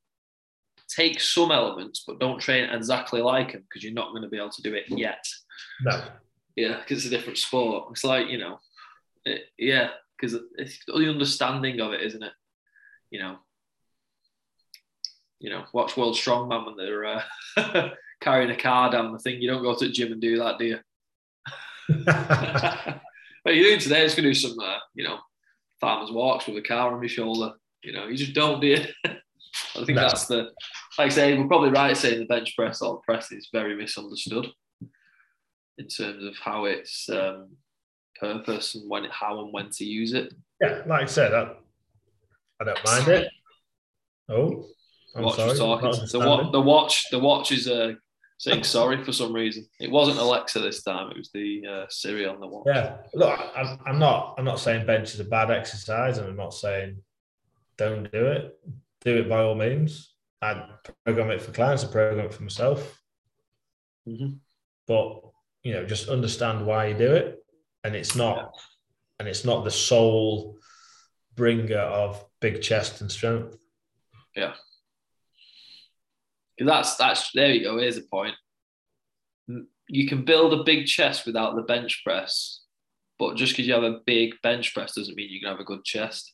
[0.89, 4.38] take some elements, but don't train exactly like them because you're not going to be
[4.38, 5.23] able to do it yet.
[5.82, 6.02] No.
[6.56, 7.88] Yeah, because it's a different sport.
[7.91, 8.60] It's like you know,
[9.25, 12.34] it, yeah, because it's the understanding of it, isn't it?
[13.12, 13.38] You know,
[15.39, 17.89] you know, watch World Strongman when they're uh,
[18.21, 19.41] carrying a car down the thing.
[19.41, 20.80] You don't go to the gym and do that, do you?
[23.43, 25.17] what you're doing today is going to do some, uh, you know,
[25.80, 27.54] farmers walks with a car on your shoulder.
[27.84, 28.91] You know, you just don't do it.
[29.76, 30.02] I think No.
[30.02, 30.52] that's the,
[30.98, 34.48] like I say, we're probably right saying the bench press or press is very misunderstood
[35.78, 37.50] in terms of how its um,
[38.19, 40.34] purpose and when, how and when to use it.
[40.62, 41.54] yeah, like I said, I,
[42.60, 43.30] I don't mind it.
[44.28, 44.65] Oh,
[45.15, 45.58] I'm watch sorry.
[45.58, 45.91] talking.
[46.12, 47.93] The, wa- the watch, the watch is uh,
[48.38, 49.65] saying sorry for some reason.
[49.80, 51.10] It wasn't Alexa this time.
[51.12, 52.65] It was the uh, Siri on the watch.
[52.67, 54.36] Yeah, look, I'm, I'm not.
[54.38, 56.98] I'm not saying bench is a bad exercise, and I'm not saying
[57.78, 58.60] don't do it.
[59.02, 60.14] Do it by all means.
[60.42, 60.70] I
[61.06, 61.84] program it for clients.
[61.84, 63.02] I program it for myself.
[64.08, 64.40] Mhm.
[64.88, 65.22] But
[65.64, 67.44] you know, just understand why you do it,
[67.84, 68.52] and it's not,
[69.20, 70.58] and it's not the sole
[71.36, 73.58] bringer of big chest and strength.
[76.58, 77.78] 'Cause that's that's there you go.
[77.78, 78.36] Here's a point.
[79.88, 82.62] You can build a big chest without the bench press,
[83.18, 85.64] but just because you have a big bench press doesn't mean you can have a
[85.64, 86.34] good chest.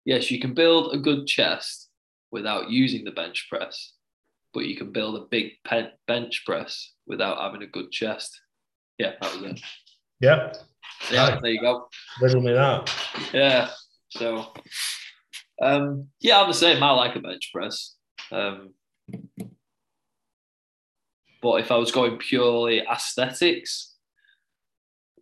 [0.07, 1.89] Yes, you can build a good chest
[2.31, 3.95] without using the bench press,
[4.53, 8.39] but you can build a big pen- bench press without having a good chest.
[8.99, 9.61] Yeah, that was it.
[10.21, 10.53] yeah,
[11.11, 11.41] Yeah, Right.
[11.43, 11.89] there you go.
[12.21, 12.95] riddle me that.
[13.33, 13.71] Yeah.
[14.11, 14.53] So,
[15.63, 16.83] um, yeah, I'm the same.
[16.83, 17.95] I like a bench press.
[18.31, 18.75] Um,
[21.41, 23.95] but if I was going purely aesthetics,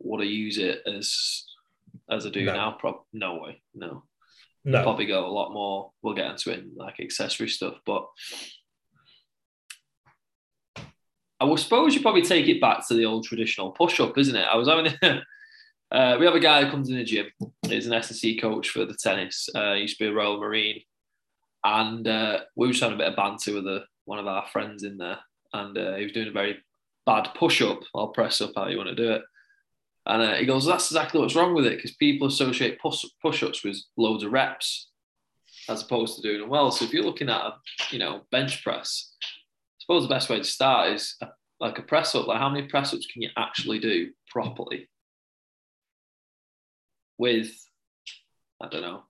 [0.01, 1.45] would I use it as
[2.13, 2.53] as I do No.
[2.55, 2.71] now?
[2.73, 3.63] Prob- no way.
[3.75, 4.05] No.
[4.65, 5.91] No, Probably go a lot more.
[6.03, 8.07] We'll get into it in like accessory stuff, but
[11.41, 14.37] I would suppose you probably take it back to the old traditional push up, isn't
[14.37, 14.45] it?
[14.47, 14.87] I was having
[15.91, 17.27] uh, we have a guy who comes in the gym.
[17.67, 19.49] He's an S&C coach for the tennis.
[19.53, 20.81] Uh, he used to be a Royal Marine,
[21.65, 24.47] and uh, we were just having a bit of banter with a, one of our
[24.53, 25.19] friends in there,
[25.53, 26.59] and uh, he was doing a very
[27.05, 29.23] bad push up or press up, how you want to do it.
[30.07, 33.63] And uh, he goes, "That's exactly what's wrong with it because people associate push ups
[33.63, 34.91] with loads of reps,
[35.69, 36.71] as opposed to doing them well.
[36.71, 37.55] So if you're looking at a
[37.91, 39.27] you know bench press, I
[39.79, 41.29] suppose the best way to start is a,
[41.61, 42.27] like a press up.
[42.27, 44.89] Like how many press ups can you actually do properly
[47.19, 47.53] with
[48.61, 49.05] I don't know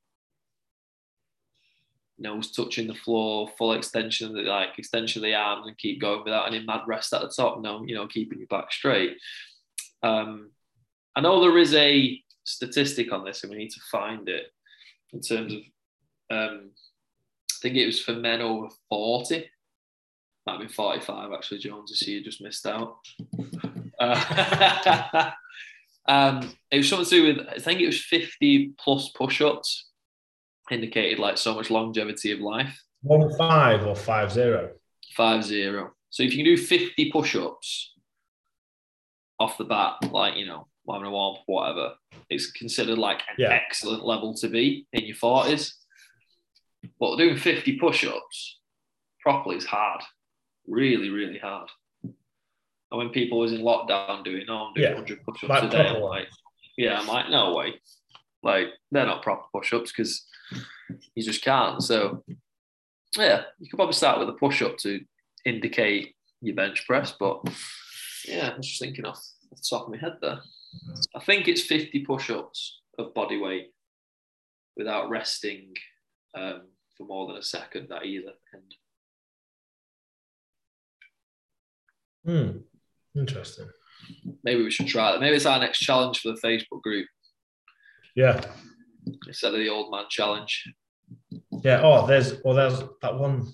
[2.23, 6.01] nose touching the floor, full extension of the like extension of the arms, and keep
[6.01, 7.61] going without any mad rest at the top.
[7.61, 9.17] No, you know, keeping your back straight.
[10.03, 10.52] Um,
[11.15, 14.47] I know there is a statistic on this, and we need to find it
[15.13, 15.61] in terms of.
[16.31, 16.71] Um,
[17.51, 19.49] I think it was for men over forty.
[20.47, 21.59] Might been forty-five actually.
[21.59, 22.97] Jones, I see you just missed out.
[24.01, 25.31] Uh,
[26.09, 27.47] um, it was something to do with.
[27.49, 29.91] I think it was fifty plus push-ups
[30.71, 32.77] indicated like so much longevity of life.
[33.03, 34.71] one five or five zero.
[35.15, 35.93] Five zero.
[36.11, 37.95] So if you can do 50 push-ups
[39.41, 41.95] off the bat, like you know, having a warm whatever,
[42.29, 43.49] it's considered like an Yeah.
[43.51, 45.75] excellent level to be in your 40s.
[46.99, 48.59] But doing 50 push-ups
[49.21, 50.03] properly is hard.
[50.67, 51.71] Really, really hard.
[52.03, 54.95] And when people was in lockdown doing, oh, I'm doing Yeah.
[54.95, 56.29] 100 push-ups Like a day, I'm like,
[56.77, 57.81] yeah, I'm like, no way.
[58.43, 60.27] Like they're not proper push-ups because
[61.15, 61.81] you just can't.
[61.83, 62.25] So
[63.17, 65.01] yeah, you could probably start with a push-up to
[65.45, 67.41] indicate your bench press, but
[68.27, 70.41] yeah, I was just thinking off the top of my head there.
[71.15, 73.73] I think it's 50 push-ups of body weight
[74.77, 75.75] without resting
[76.35, 76.63] um,
[76.97, 78.75] for more than a second at either end.
[82.25, 83.19] Hmm.
[83.19, 83.69] Interesting.
[84.45, 85.21] Maybe we should try that.
[85.21, 87.07] Maybe it's our next challenge for the Facebook group.
[88.15, 88.41] Yeah.
[89.27, 90.65] instead of the old man challenge.
[91.63, 91.81] Yeah.
[91.83, 93.53] Oh, there's well, there's that one.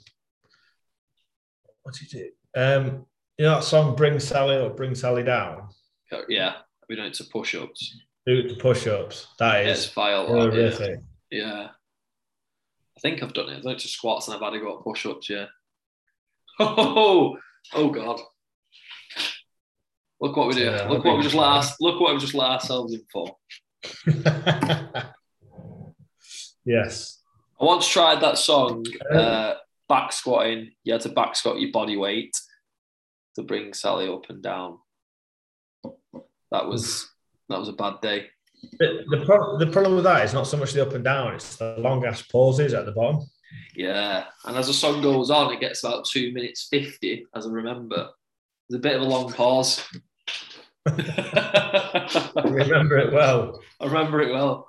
[1.82, 2.60] What did you do?
[2.60, 3.06] Um,
[3.38, 5.68] you know that song "Bring Sally Up, Bring Sally Down."
[6.12, 6.54] Uh, Yeah,
[6.88, 7.96] we don't to push ups.
[8.26, 9.28] Do the push-ups.
[9.38, 9.78] That is.
[9.78, 10.26] It's is file.
[10.26, 11.00] horrific.
[11.30, 11.68] Yeah.
[12.96, 13.56] I think I've done it.
[13.56, 15.46] I've done it to squats and I've had to go up push ups, yeah.
[16.60, 17.38] Oh,
[17.74, 18.20] oh God.
[20.20, 20.64] Look what we do.
[20.64, 23.36] Yeah, look what we just let our, look what we just let ourselves in for.
[26.64, 27.22] yes.
[27.60, 29.54] I once tried that song, uh,
[29.88, 30.72] back squatting.
[30.84, 32.32] You had to back squat your body weight
[33.36, 34.78] to bring Sally up and down.
[36.50, 37.08] That was
[37.48, 38.26] that was a bad day.
[38.78, 41.34] The, the, pro- the problem with that is not so much the up and down;
[41.34, 43.20] it's the long ass pauses at the bottom.
[43.74, 47.50] Yeah, and as the song goes on, it gets about two minutes fifty, as I
[47.50, 48.10] remember.
[48.68, 49.84] There's a bit of a long pause.
[50.86, 53.62] I I remember it well.
[53.80, 54.68] I remember it well.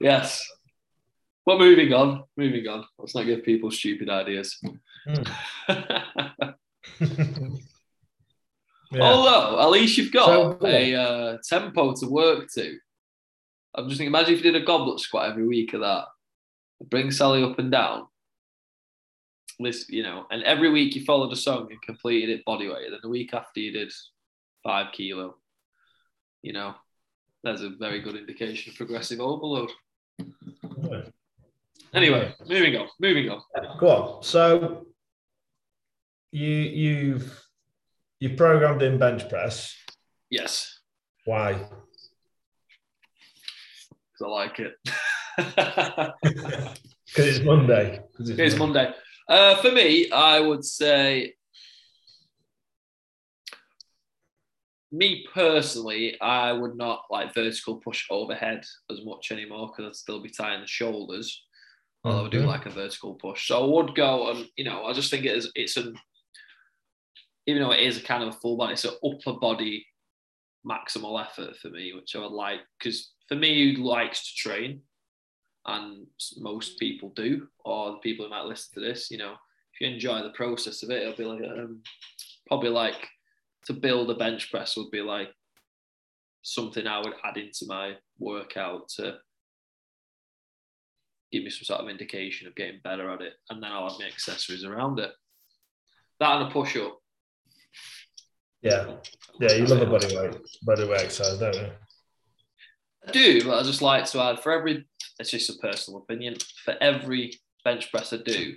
[0.00, 0.46] Yes.
[1.44, 2.84] But moving on, moving on.
[2.98, 4.60] Let's not give people stupid ideas.
[5.06, 5.22] Hmm.
[8.90, 9.02] Yeah.
[9.02, 12.78] Although, at least you've got So, a uh, tempo to work to.
[13.74, 16.04] I'm just thinking, imagine if you did a goblet squat every week of that.
[16.88, 18.06] Bring Sally up and down.
[19.60, 22.90] This, you know, and every week you followed a song and completed it body weight.
[22.90, 23.92] Then the week after you did
[24.62, 25.36] five kilo.
[26.42, 26.74] You know,
[27.42, 29.70] there's a very good indication of progressive overload.
[31.92, 33.40] Anyway, moving on, moving on.
[33.80, 34.22] Go on.
[34.22, 34.86] So
[36.30, 37.47] you you've
[38.20, 39.74] you programmed in bench press.
[40.30, 40.78] Yes,
[41.24, 41.52] Why?
[44.12, 44.74] because I like it.
[47.14, 48.00] Because it's Monday.
[48.16, 48.92] 'Cause It's Monday.
[49.28, 51.32] Uh, for me, I would say,
[54.92, 60.20] me personally, I would not like vertical push overhead as much anymore because I'd still
[60.20, 61.44] be tying the shoulders.
[62.04, 64.92] Although I do like a vertical push, so I would go and you know I
[64.92, 65.94] just think it is it's an
[67.48, 69.86] even though it is a kind of a full body, it's an upper body
[70.68, 74.82] maximal effort for me, which I would like because for me who likes to train,
[75.64, 76.06] and
[76.36, 79.86] most people do, or the people who might listen to this, you know, if you
[79.86, 81.80] enjoy the process of it, it'll be like um,
[82.46, 83.08] probably like
[83.64, 85.30] to build a bench press would be like
[86.42, 89.16] something I would add into my workout to
[91.32, 93.98] give me some sort of indication of getting better at it, and then I'll have
[93.98, 95.12] my accessories around it.
[96.20, 96.98] That and a push up.
[98.62, 98.96] Yeah.
[99.40, 101.70] Yeah, you love a body weight, body weight exercise, don't you?
[103.06, 104.86] I do, but I just like to add for every.
[105.20, 106.36] It's just a personal opinion.
[106.64, 107.32] For every
[107.64, 108.56] bench press I do,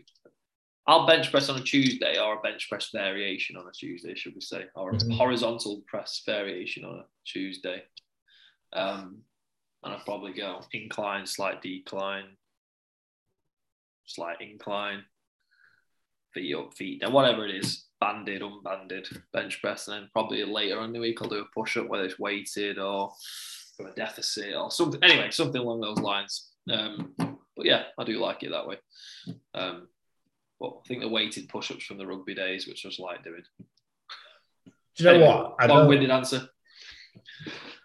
[0.88, 4.34] I'll bench press on a Tuesday or a bench press variation on a Tuesday, should
[4.34, 5.18] we say, or a Mhm.
[5.18, 7.84] horizontal press variation on a Tuesday.
[8.74, 9.24] Um,
[9.84, 12.38] and I'll probably go incline, slight decline,
[14.06, 15.06] slight incline,
[16.34, 20.80] feet up, feet down, whatever it is, banded, unbanded, bench press, and then probably later
[20.80, 23.14] on in the week I'll do a push up, whether it's weighted or
[23.78, 25.02] from a deficit or something.
[25.04, 26.50] Anyway, something along those lines.
[26.70, 28.78] Um, but yeah, I do like it that way.
[29.54, 29.88] Um,
[30.60, 33.24] but I think the weighted push ups from the rugby days, which I just like
[33.24, 33.44] doing.
[34.66, 35.56] Do you know Anyway, what?
[35.60, 36.50] I don't, Long-winded answer.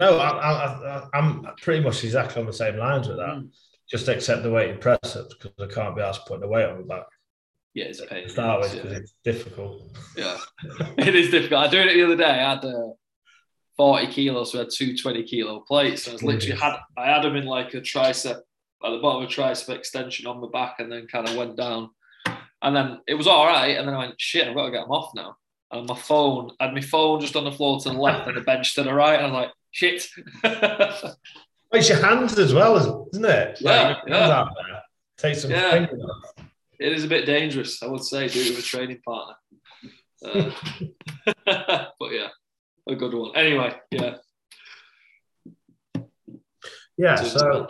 [0.00, 3.36] no, I, I, I, I'm pretty much exactly on the same lines with that.
[3.36, 3.50] Mm.
[3.88, 6.78] Just accept the weighted press ups because I can't be asked putting the weight on
[6.78, 7.04] the back
[7.76, 8.22] Yeah, it's a pain.
[8.22, 8.82] in to the start with yeah.
[8.82, 9.82] because it's difficult.
[10.16, 10.38] Yeah,
[10.96, 11.66] it is difficult.
[11.66, 12.24] I doing it the other day.
[12.24, 12.92] I had uh,
[13.76, 16.06] 40 kilos, so I had two 20 kilo plates.
[16.06, 19.24] And I was literally had I had them in like a tricep at the bottom
[19.24, 21.90] of a tricep extension on the back, and then kind of went down.
[22.62, 23.76] And then it was all right.
[23.76, 25.36] And then I went, shit, I've got to get them off now.
[25.70, 28.38] And my phone, I had my phone just on the floor to the left and
[28.38, 29.20] the bench to the right.
[29.20, 30.08] And I was like, shit.
[31.72, 32.76] It's your hands as well,
[33.12, 33.58] isn't it?
[33.60, 34.46] Yeah, Like, yeah.
[35.18, 35.72] Take some Yeah.
[35.72, 36.35] fingers off.
[36.78, 39.34] It is a bit dangerous, I would say, do it with a training partner.
[40.24, 40.50] Uh,
[41.98, 42.28] but yeah,
[42.88, 43.32] a good one.
[43.36, 44.16] Anyway, yeah.
[46.98, 47.66] Yeah, so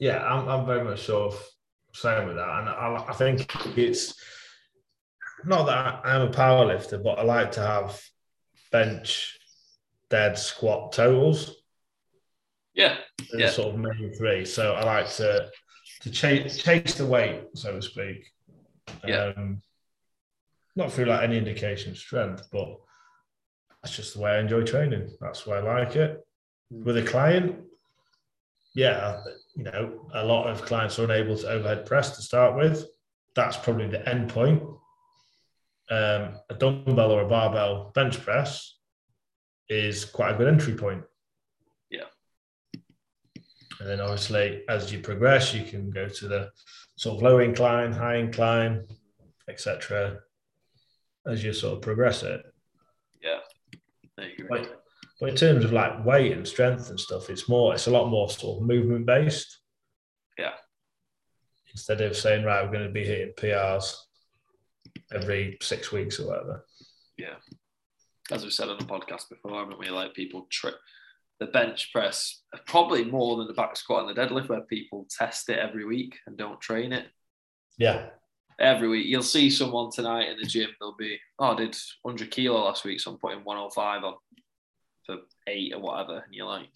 [0.00, 1.46] yeah, I'm, I'm very much sort of
[1.94, 3.46] same with that, and I, I think
[3.78, 4.14] it's
[5.44, 8.00] not that I'm a power lifter, but I like to have
[8.72, 9.38] bench,
[10.08, 11.56] dead, squat totals.
[12.74, 12.96] yeah,
[13.32, 13.50] Yeah.
[13.50, 14.44] sort of main three.
[14.44, 15.48] So I like to
[16.00, 18.32] to chase chase the weight, so to speak.
[19.06, 19.32] Yeah.
[19.36, 19.62] Um,
[20.76, 22.78] not through like any indication of strength, but
[23.82, 25.10] that's just the way I enjoy training.
[25.20, 26.24] That's why I like it.
[26.70, 27.56] With a client,
[28.74, 29.22] yeah,
[29.56, 32.84] you know, a lot of clients are unable to overhead press to start with.
[33.34, 34.62] That's probably the end point.
[35.90, 38.76] Um, a dumbbell or a barbell bench press
[39.68, 41.02] is quite a good entry point.
[43.80, 46.50] And then obviously, as you progress, you can go to the
[46.96, 48.86] sort of low incline, high incline,
[49.48, 50.18] etc.
[51.26, 52.42] As you sort of progress it.
[53.22, 53.38] Yeah.
[54.48, 54.82] But,
[55.18, 58.10] but in terms of like weight and strength and stuff, it's more, it's a lot
[58.10, 59.60] more sort of movement based.
[60.38, 60.52] Yeah.
[61.72, 63.94] Instead of saying, right, we're going to be hitting PRs
[65.14, 66.66] every six weeks or whatever.
[67.16, 67.36] Yeah.
[68.30, 69.88] As we've said on the podcast before, haven't we?
[69.88, 70.76] Like people trip
[71.40, 75.48] the bench press probably more than the back squat and the deadlift, where people test
[75.48, 77.06] it every week and don't train it.
[77.78, 78.06] Yeah.
[78.60, 80.68] Every week, you'll see someone tonight in the gym.
[80.78, 84.14] They'll be, oh, I did 100 kilo last week, so I'm putting 105 on
[85.06, 85.16] for
[85.46, 86.18] eight or whatever.
[86.18, 86.68] And you're like,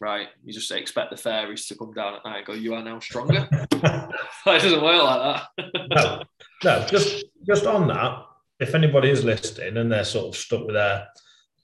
[0.00, 2.82] right, you just expect the fairies to come down at night and go, you are
[2.82, 3.48] now stronger.
[3.72, 5.86] it doesn't work like that.
[5.94, 6.22] no,
[6.64, 8.24] no, just just on that,
[8.58, 11.06] if anybody is listening and they're sort of stuck with their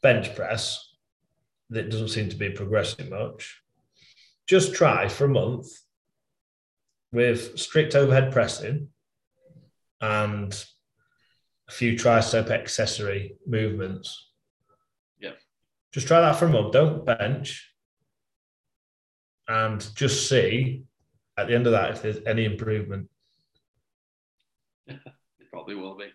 [0.03, 0.95] bench press,
[1.71, 3.61] that doesn't seem to be progressing much,
[4.47, 5.67] just try for a month
[7.13, 8.89] with strict overhead pressing
[10.01, 10.65] and
[11.69, 14.31] a few tricep accessory movements.
[15.19, 15.33] Yeah.
[15.93, 16.73] Just try that for a month.
[16.73, 17.73] Don't bench.
[19.49, 20.85] And just see
[21.37, 23.09] at the end of that if there's any improvement.
[24.87, 24.99] it
[25.51, 26.07] probably will be.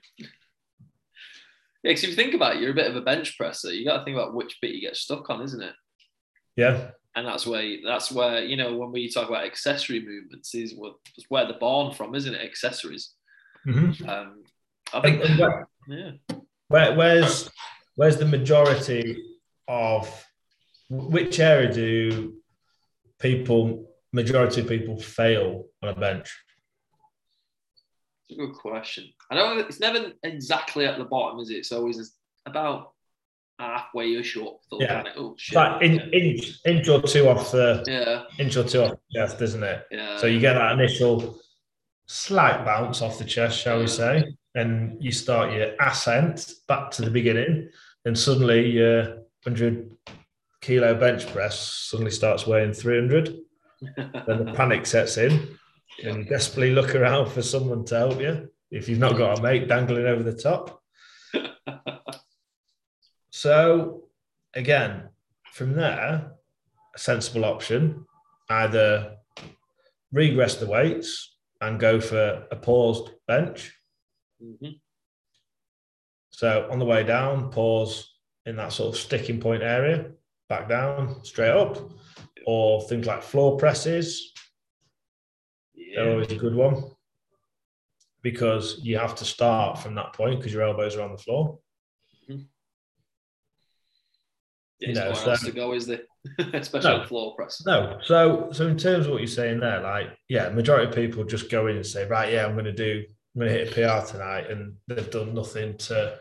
[1.83, 3.73] Yeah, because if you think about it, you're a bit of a bench presser.
[3.73, 5.73] You got to think about which bit you get stuck on, isn't it?
[6.55, 6.91] Yeah.
[7.15, 10.93] And that's where that's where you know when we talk about accessory movements is what
[11.27, 12.41] where they're born from, isn't it?
[12.41, 13.13] Accessories.
[13.67, 14.07] Mm-hmm.
[14.09, 14.43] Um,
[14.93, 15.23] I think.
[15.23, 16.11] And where, yeah.
[16.67, 17.49] Where, where's
[17.95, 19.21] where's the majority
[19.67, 20.25] of
[20.89, 22.35] which area do
[23.19, 26.33] people majority of people fail on a bench?
[28.31, 29.11] A good question.
[29.29, 29.59] I don't.
[29.59, 31.55] it's never exactly at the bottom, is it?
[31.55, 32.15] It's always
[32.45, 32.93] about
[33.59, 34.57] halfway or short.
[34.71, 35.03] Yeah.
[35.15, 35.55] Oh, shit.
[35.55, 38.23] Like in, inch, inch or two off the yeah.
[38.43, 39.85] inch or two off the chest, isn't it?
[39.91, 40.17] Yeah.
[40.17, 41.39] So you get that initial
[42.07, 47.03] slight bounce off the chest, shall we say, and you start your ascent back to
[47.03, 47.69] the beginning,
[48.05, 49.03] and suddenly your
[49.43, 49.91] 100
[50.61, 53.37] kilo bench press suddenly starts weighing 300.
[53.97, 55.57] then the panic sets in,
[56.03, 59.41] and you desperately look around for someone to help you if you've not got a
[59.41, 60.81] mate dangling over the top.
[63.31, 64.03] so,
[64.53, 65.09] again,
[65.53, 66.31] from there,
[66.95, 68.05] a sensible option
[68.49, 69.17] either
[70.11, 73.73] regress the weights and go for a paused bench.
[74.41, 74.79] Mhm.
[76.31, 78.13] So, on the way down, pause
[78.45, 80.11] in that sort of sticking point area,
[80.49, 81.91] back down, straight up,
[82.45, 84.33] or things like floor presses.
[85.95, 86.83] They're always a good one
[88.21, 91.59] because you have to start from that point because your elbows are on the floor.
[92.29, 92.41] Mm-hmm.
[94.79, 96.01] There's know, so- to go, is there?
[96.53, 97.05] Especially No.
[97.05, 97.63] floor press.
[97.65, 101.23] No, so so in terms of what you're saying there, like yeah, majority of people
[101.23, 103.03] just go in and say, right, yeah, I'm going to do,
[103.35, 106.19] I'm going to hit a PR tonight, and they've done nothing to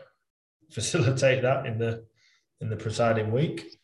[0.71, 2.03] facilitate that in the
[2.61, 3.77] in the presiding week.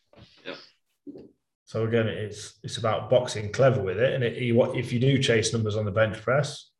[1.68, 5.22] So again, it's it's about boxing clever with it, and it, you, if you do
[5.22, 6.70] chase numbers on the bench press,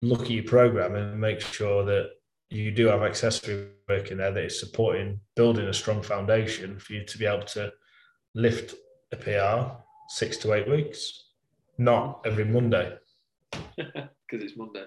[0.00, 2.10] look at your program and make sure that
[2.50, 6.92] you do have accessory work in there that is supporting building a strong foundation for
[6.92, 7.72] you to be able to
[8.36, 8.76] lift
[9.10, 9.74] a PR
[10.08, 11.30] six to eight weeks,
[11.78, 12.96] not every Monday.
[14.28, 14.84] Because it's Monday.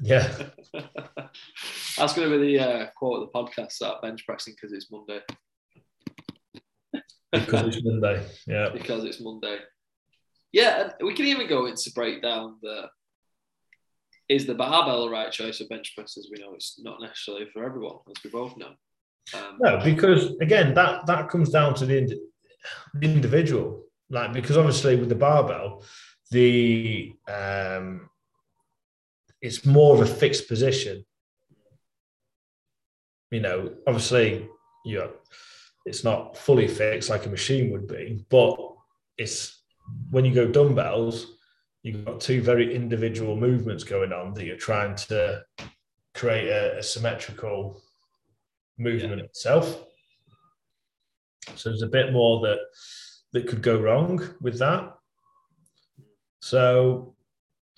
[0.00, 0.26] Yeah,
[0.72, 4.90] That's going to be the uh, quote of the podcast, that bench pressing because it's
[4.90, 5.20] Monday.
[7.32, 8.26] Because it's Monday.
[8.46, 9.58] Yeah, because it's Monday.
[10.52, 12.88] Yeah, we can even go into break down the
[14.28, 16.16] is the barbell the right choice of bench press?
[16.16, 18.72] As we know, it's not necessarily for everyone, as we both know.
[19.34, 22.20] Um, no, because again, that that comes down to the, indi-
[22.94, 23.84] the individual.
[24.08, 25.84] Like because obviously with the barbell,
[26.30, 28.08] the um,
[29.40, 31.04] it's more of a fixed position.
[33.30, 34.48] You know, obviously,
[34.84, 35.10] you know,
[35.86, 38.56] it's not fully fixed like a machine would be, but
[39.16, 39.62] it's
[40.10, 41.38] when you go dumbbells,
[41.82, 45.42] you've got two very individual movements going on that you're trying to
[46.14, 47.82] create a, a symmetrical
[48.78, 49.84] movement itself.
[51.54, 52.58] So there's a bit more that
[53.32, 54.92] that could go wrong with that.
[56.40, 57.14] So,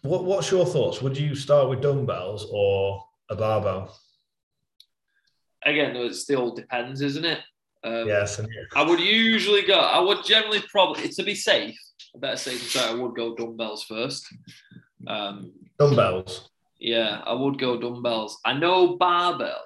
[0.03, 1.03] what, what's your thoughts?
[1.03, 3.95] Would you start with dumbbells or a barbell?
[5.65, 7.39] again, it still depends, isn't it?
[7.85, 8.41] Um, Yes,
[8.77, 9.79] I would usually go.
[9.79, 11.77] I would generally probably to be safe.
[12.15, 12.99] I better safe than sorry.
[12.99, 14.27] I would go dumbbells first.
[15.07, 16.51] Um, dumbbells.
[16.79, 18.39] Yeah, I would go dumbbells.
[18.45, 19.65] I know barbell.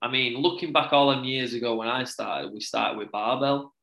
[0.00, 3.74] I mean, looking back all them years ago when I started, we started with barbell.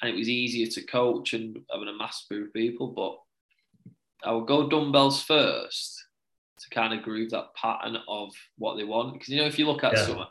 [0.00, 2.88] and it was easier to coach and having a massive group of people.
[2.88, 3.16] But
[4.28, 6.04] I would go dumbbells first
[6.58, 9.14] to kind of groove that pattern of what they want.
[9.14, 10.04] Because you know, if you look at yeah.
[10.04, 10.26] some,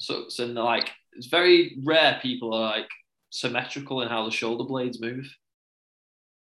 [0.00, 2.88] so, so like it's very rare people are like
[3.30, 5.34] symmetrical in how the shoulder blades move.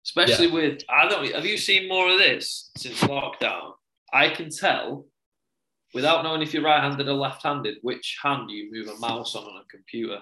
[0.05, 0.55] Especially yeah.
[0.55, 3.73] with I don't have you seen more of this since lockdown?
[4.13, 5.07] I can tell
[5.95, 9.63] without knowing if you're right-handed or left-handed which hand you move a mouse on on
[9.63, 10.21] a computer.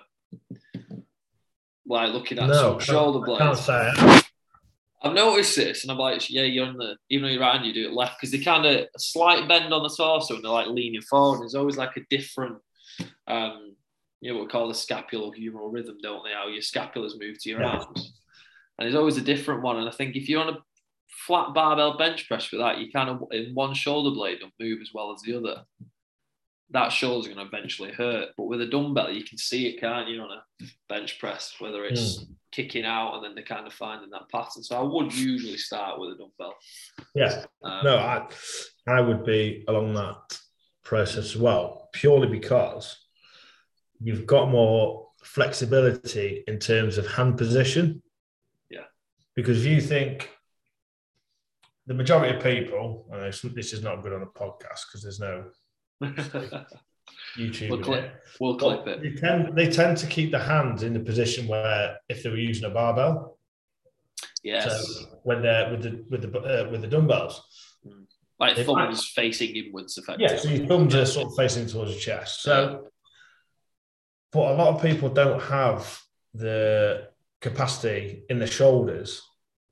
[1.86, 3.68] Like looking at no, shoulder blades.
[3.68, 7.66] I've noticed this, and I'm like, yeah, you're on the even though you're right, hand,
[7.66, 10.42] you do it left because they kind of a slight bend on the torso and
[10.42, 11.42] they're like leaning forward.
[11.42, 12.56] There's always like a different,
[13.26, 13.73] um,
[14.24, 16.32] you know, what we call the scapular scapulohumeral rhythm, don't they?
[16.32, 17.76] How your scapula's move to your yeah.
[17.76, 18.14] arms,
[18.78, 19.76] and there's always a different one.
[19.76, 20.58] And I think if you're on a
[21.26, 24.80] flat barbell bench press for that, you kind of in one shoulder blade don't move
[24.80, 25.62] as well as the other
[26.70, 28.30] that shoulder's going to eventually hurt.
[28.38, 31.84] But with a dumbbell, you can see it, can't you, on a bench press, whether
[31.84, 32.28] it's mm.
[32.50, 34.62] kicking out and then they're kind of finding that pattern.
[34.62, 36.54] So I would usually start with a dumbbell.
[37.14, 37.44] Yeah.
[37.62, 38.26] Um, no, I,
[38.88, 40.38] I would be along that
[40.82, 43.03] process as well, purely because
[44.00, 48.02] you've got more flexibility in terms of hand position.
[48.70, 48.84] Yeah.
[49.34, 50.30] Because if you think
[51.86, 55.44] the majority of people, and this is not good on a podcast because there's no
[57.38, 57.70] YouTube.
[57.70, 59.02] We'll clip, we'll clip it.
[59.02, 62.36] They tend, they tend to keep the hands in the position where if they were
[62.36, 63.38] using a barbell.
[64.42, 64.64] Yes.
[64.64, 67.42] So when they're with the with the uh, with the dumbbells.
[67.86, 68.04] Mm.
[68.38, 70.34] Like thumbs might, facing inwards, effectively.
[70.34, 72.42] Yeah, so your thumbs are sort of facing towards your chest.
[72.42, 72.88] So,
[74.34, 75.98] but a lot of people don't have
[76.34, 77.08] the
[77.40, 79.22] capacity in the shoulders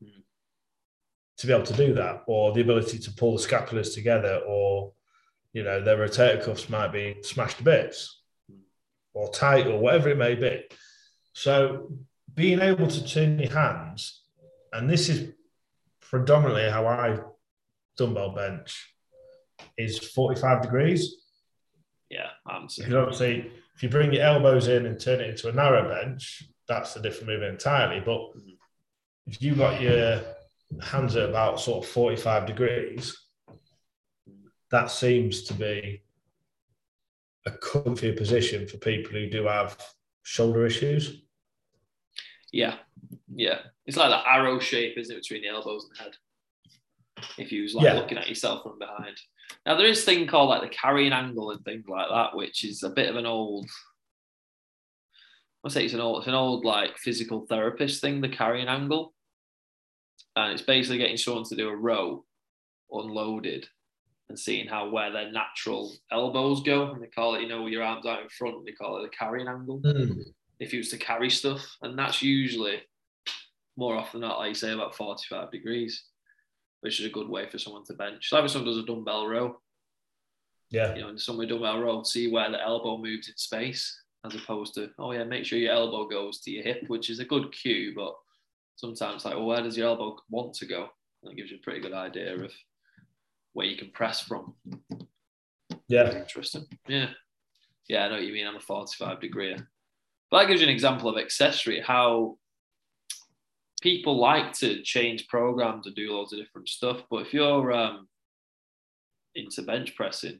[0.02, 0.22] mm.
[1.38, 4.92] to be able to do that, or the ability to pull the scapulars together, or
[5.52, 8.22] you know, their rotator cuffs might be smashed to bits
[9.14, 10.62] or tight or whatever it may be.
[11.34, 11.92] So
[12.32, 14.22] being able to turn your hands,
[14.72, 15.32] and this is
[16.00, 17.18] predominantly how I
[17.98, 18.94] dumbbell bench,
[19.76, 21.16] is 45 degrees.
[22.08, 25.52] Yeah, I'm Because obviously, if you bring your elbows in and turn it into a
[25.52, 28.00] narrow bench, that's a different movement entirely.
[28.00, 28.30] But
[29.26, 30.20] if you've got your
[30.82, 33.16] hands at about sort of 45 degrees,
[34.70, 36.02] that seems to be
[37.46, 39.76] a comfier position for people who do have
[40.22, 41.22] shoulder issues.
[42.52, 42.76] Yeah,
[43.34, 43.58] yeah.
[43.86, 46.12] It's like that arrow shape, isn't it, between the elbows and the head?
[47.38, 47.94] If you was like yeah.
[47.94, 49.16] looking at yourself from behind.
[49.66, 52.82] Now there is thing called like the carrying angle and things like that, which is
[52.82, 53.68] a bit of an old.
[55.64, 59.14] I say it's an old, it's an old like physical therapist thing, the carrying angle,
[60.34, 62.24] and it's basically getting someone to do a row
[62.90, 63.66] unloaded
[64.28, 66.90] and seeing how where their natural elbows go.
[66.90, 69.02] And they call it, you know, with your arms out in front, they call it
[69.02, 69.80] the carrying angle.
[69.80, 70.24] Mm.
[70.58, 72.80] If you was to carry stuff, and that's usually
[73.76, 76.04] more often than not, like you say, about 45 degrees,
[76.82, 78.28] which is a good way for someone to bench.
[78.28, 79.56] So if someone does a dumbbell row,
[80.70, 84.34] yeah, you know, in some dumbbell row, see where the elbow moves in space, as
[84.34, 87.24] opposed to, oh yeah, make sure your elbow goes to your hip, which is a
[87.24, 88.14] good cue, but
[88.76, 90.88] sometimes like, well, where does your elbow want to go?
[91.22, 92.52] And it gives you a pretty good idea of
[93.52, 94.54] where you can press from.
[95.88, 96.16] Yeah.
[96.18, 96.66] Interesting.
[96.88, 97.10] Yeah.
[97.88, 98.46] Yeah, I know what you mean.
[98.46, 99.56] I'm a 45 degree.
[100.30, 102.38] But that gives you an example of accessory, how
[103.82, 107.02] people like to change programs and do loads of different stuff.
[107.10, 108.08] But if you're um,
[109.34, 110.38] into bench pressing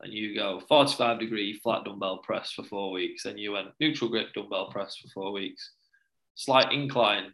[0.00, 4.10] and you go 45 degree flat dumbbell press for four weeks, and you went neutral
[4.10, 5.72] grip dumbbell press for four weeks,
[6.34, 7.32] slight incline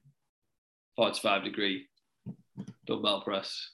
[0.97, 1.87] 45 degree
[2.87, 3.71] dumbbell press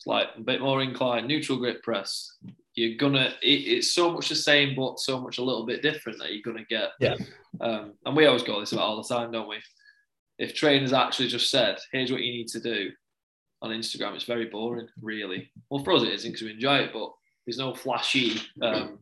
[0.00, 2.36] slight a bit more incline, neutral grip press.
[2.74, 3.34] You're gonna.
[3.42, 6.42] It, it's so much the same, but so much a little bit different that you're
[6.42, 6.90] gonna get.
[6.98, 7.16] Yeah.
[7.60, 9.58] Um, and we always go this about all the time, don't we?
[10.40, 12.90] If trainers actually just said, "Here's what you need to do,"
[13.62, 15.52] on Instagram, it's very boring, really.
[15.68, 17.12] Well, for us it isn't because we enjoy it, but
[17.46, 18.40] there's no flashy.
[18.62, 18.98] Um,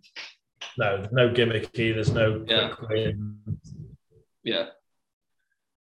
[0.76, 1.94] no, no gimmicky.
[1.94, 2.74] There's no yeah.
[4.42, 4.66] Yeah.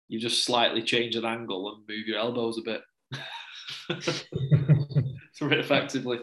[0.07, 2.81] You just slightly change an angle and move your elbows a bit.
[5.41, 6.19] effectively.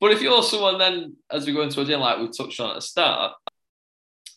[0.00, 2.70] But if you're someone then, as we go into a gym, like we touched on
[2.70, 3.32] at the start,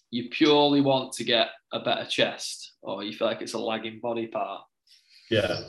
[0.09, 3.99] you purely want to get a better chest, or you feel like it's a lagging
[4.01, 4.61] body part.
[5.29, 5.61] Yeah.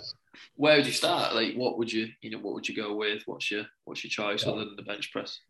[0.55, 1.35] Where would you start?
[1.35, 3.23] Like, what would you, you know, what would you go with?
[3.27, 4.53] What's your, what's your choice yeah.
[4.53, 5.41] other than the bench press?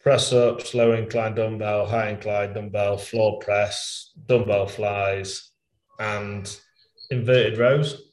[0.00, 5.50] Press up, slow incline dumbbell, high incline dumbbell, floor press, dumbbell flies,
[6.00, 6.56] and
[7.10, 8.10] inverted rows.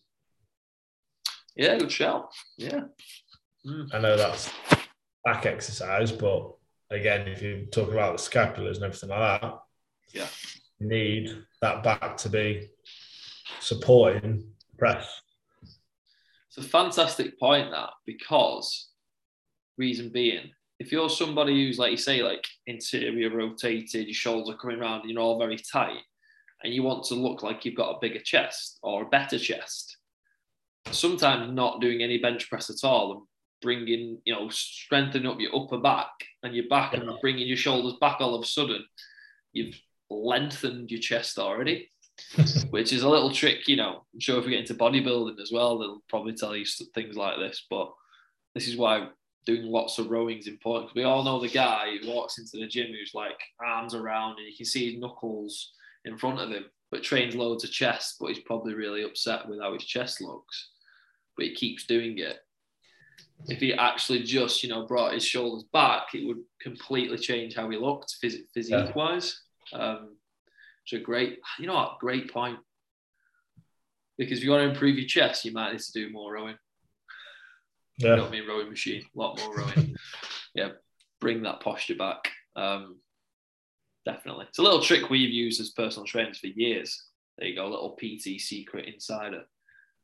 [1.56, 2.30] Yeah, good shout.
[2.58, 2.82] Yeah.
[3.66, 3.88] Mm.
[3.94, 4.52] I know that's
[5.26, 6.54] back exercise, but
[6.92, 9.60] again, if you talk about the scapulars and everything like that,
[10.14, 10.28] yeah,
[10.80, 12.70] need that back to be
[13.60, 14.44] supporting
[14.78, 15.22] press.
[16.48, 18.90] It's a fantastic point that because
[19.78, 24.58] reason being, if you're somebody who's like you say, like interior rotated, your shoulders are
[24.58, 26.00] coming around, and you're all very tight,
[26.64, 29.98] and you want to look like you've got a bigger chest or a better chest,
[30.92, 33.22] sometimes not doing any bench press at all and
[33.62, 36.12] bringing, you know, strengthening up your upper back
[36.44, 38.84] and your back and bringing your shoulders back all of a sudden,
[39.52, 41.90] you've lengthened your chest already.
[42.70, 44.04] which is a little trick, you know.
[44.14, 47.38] I'm sure if we get into bodybuilding as well, they'll probably tell you things like
[47.38, 47.66] this.
[47.70, 47.92] But
[48.54, 49.08] this is why
[49.46, 50.94] doing lots of rowing is important.
[50.96, 54.48] We all know the guy who walks into the gym who's like arms around and
[54.48, 55.72] you can see his knuckles
[56.06, 59.60] in front of him, but trains loads of chest, but he's probably really upset with
[59.60, 60.72] how his chest looks.
[61.36, 62.38] But he keeps doing it.
[63.48, 67.70] If he actually just, you know, brought his shoulders back, it would completely change how
[67.70, 69.42] he looked phys- physique wise.
[69.74, 70.16] Um,
[70.86, 72.60] it's a great, you know what, great point.
[74.18, 76.58] Because if you want to improve your chest, you might need to do more rowing.
[77.98, 78.14] Yeah.
[78.14, 79.96] I don't mean rowing machine, a lot more rowing.
[80.56, 80.70] yeah,
[81.22, 82.30] bring that posture back.
[82.56, 82.98] Um,
[84.06, 84.46] definitely.
[84.50, 87.06] It's a little trick we've used as personal trainers for years.
[87.38, 89.44] There you go, a little PT secret insider.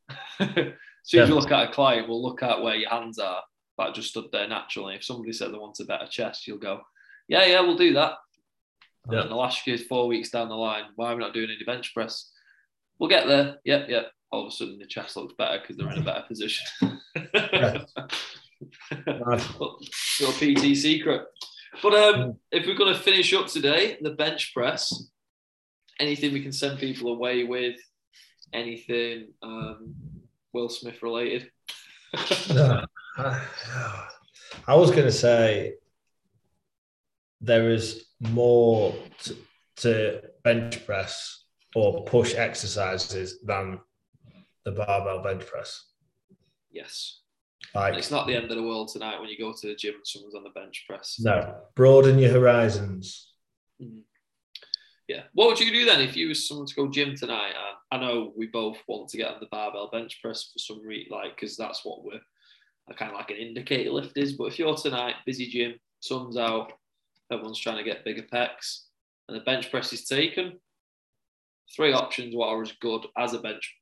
[0.39, 0.73] as soon
[1.13, 1.23] yeah.
[1.23, 3.41] as you look at a client, we'll look at where your hands are,
[3.77, 4.95] but just stood there naturally.
[4.95, 6.81] If somebody said they want a better chest, you'll go,
[7.27, 8.13] yeah, yeah, we'll do that.
[9.11, 9.21] Yeah.
[9.21, 11.63] And the last year, four weeks down the line, why are we not doing any
[11.65, 12.31] bench press?
[12.99, 13.57] We'll get there.
[13.65, 14.11] Yep, yep.
[14.31, 16.65] All of a sudden, the chest looks better because they're in a better position.
[20.19, 21.21] little PT secret.
[21.81, 25.09] But um, if we're going to finish up today, the bench press,
[25.99, 27.75] anything we can send people away with,
[28.53, 29.93] anything um,
[30.53, 31.51] Will Smith related?
[34.67, 35.75] I was going to say
[37.41, 39.37] there is more to,
[39.77, 41.45] to bench press
[41.75, 43.79] or push exercises than
[44.63, 45.85] the barbell bench press.
[46.71, 47.21] Yes.
[47.73, 49.95] Like, it's not the end of the world tonight when you go to the gym
[49.95, 51.17] and someone's on the bench press.
[51.19, 53.33] No, broaden your horizons.
[53.81, 53.99] Mm-hmm.
[55.07, 55.23] Yeah.
[55.33, 57.53] What would you do then if you was someone to go gym tonight?
[57.91, 61.11] I know we both want to get on the barbell bench press for some reason,
[61.11, 62.19] like because that's what we're
[62.95, 64.33] kind of like an indicator lift is.
[64.33, 66.71] But if you're tonight, busy gym, sun's out,
[67.31, 68.85] Everyone's trying to get bigger pecs,
[69.27, 70.59] and the bench press is taken.
[71.75, 73.75] Three options what are as good as a bench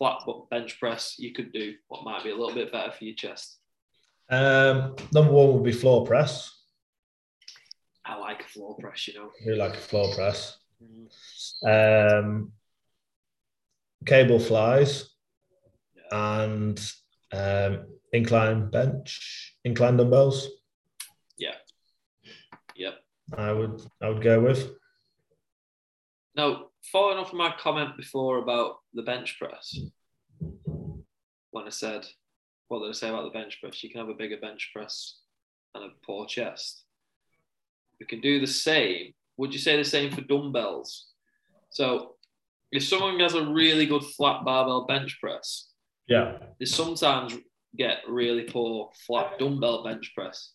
[0.00, 3.14] flat bench press you could do what might be a little bit better for your
[3.14, 3.58] chest.
[4.30, 6.50] Um, number one would be floor press.
[8.04, 9.30] I like a floor press, you know.
[9.44, 10.56] You like a floor press.
[11.62, 12.18] Mm.
[12.18, 12.52] Um,
[14.06, 15.10] cable flies
[15.94, 16.42] yeah.
[16.42, 16.92] and
[17.32, 20.48] um, incline bench, incline dumbbells.
[23.36, 24.72] I would I would go with.
[26.36, 29.78] Now, following from my comment before about the bench press,
[31.50, 32.06] when I said,
[32.68, 33.82] what did I say about the bench press?
[33.82, 35.18] You can have a bigger bench press
[35.74, 36.84] and a poor chest.
[37.98, 39.12] We can do the same.
[39.36, 41.08] Would you say the same for dumbbells?
[41.70, 42.14] So,
[42.72, 45.68] if someone has a really good flat barbell bench press,
[46.08, 47.36] yeah, they sometimes
[47.76, 50.52] get really poor flat dumbbell bench press.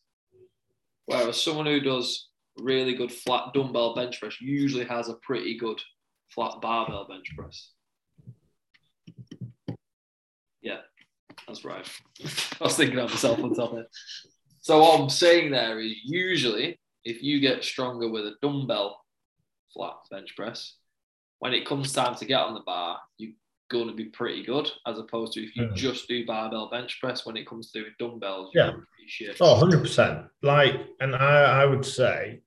[1.06, 5.82] Whereas someone who does really good flat dumbbell bench press usually has a pretty good
[6.30, 7.72] flat barbell bench press.
[10.62, 10.80] Yeah,
[11.48, 11.88] that's right.
[12.60, 13.88] I was thinking of myself on top of it.
[14.62, 19.00] So what I'm saying there is usually if you get stronger with a dumbbell
[19.74, 20.76] flat bench press,
[21.40, 23.34] when it comes time to get on the bar, you're
[23.70, 25.76] going to be pretty good as opposed to if you mm.
[25.76, 28.52] just do barbell bench press when it comes to dumbbells.
[28.54, 28.72] Yeah.
[29.40, 30.28] Oh, 100%.
[30.42, 32.42] Like, and I, I would say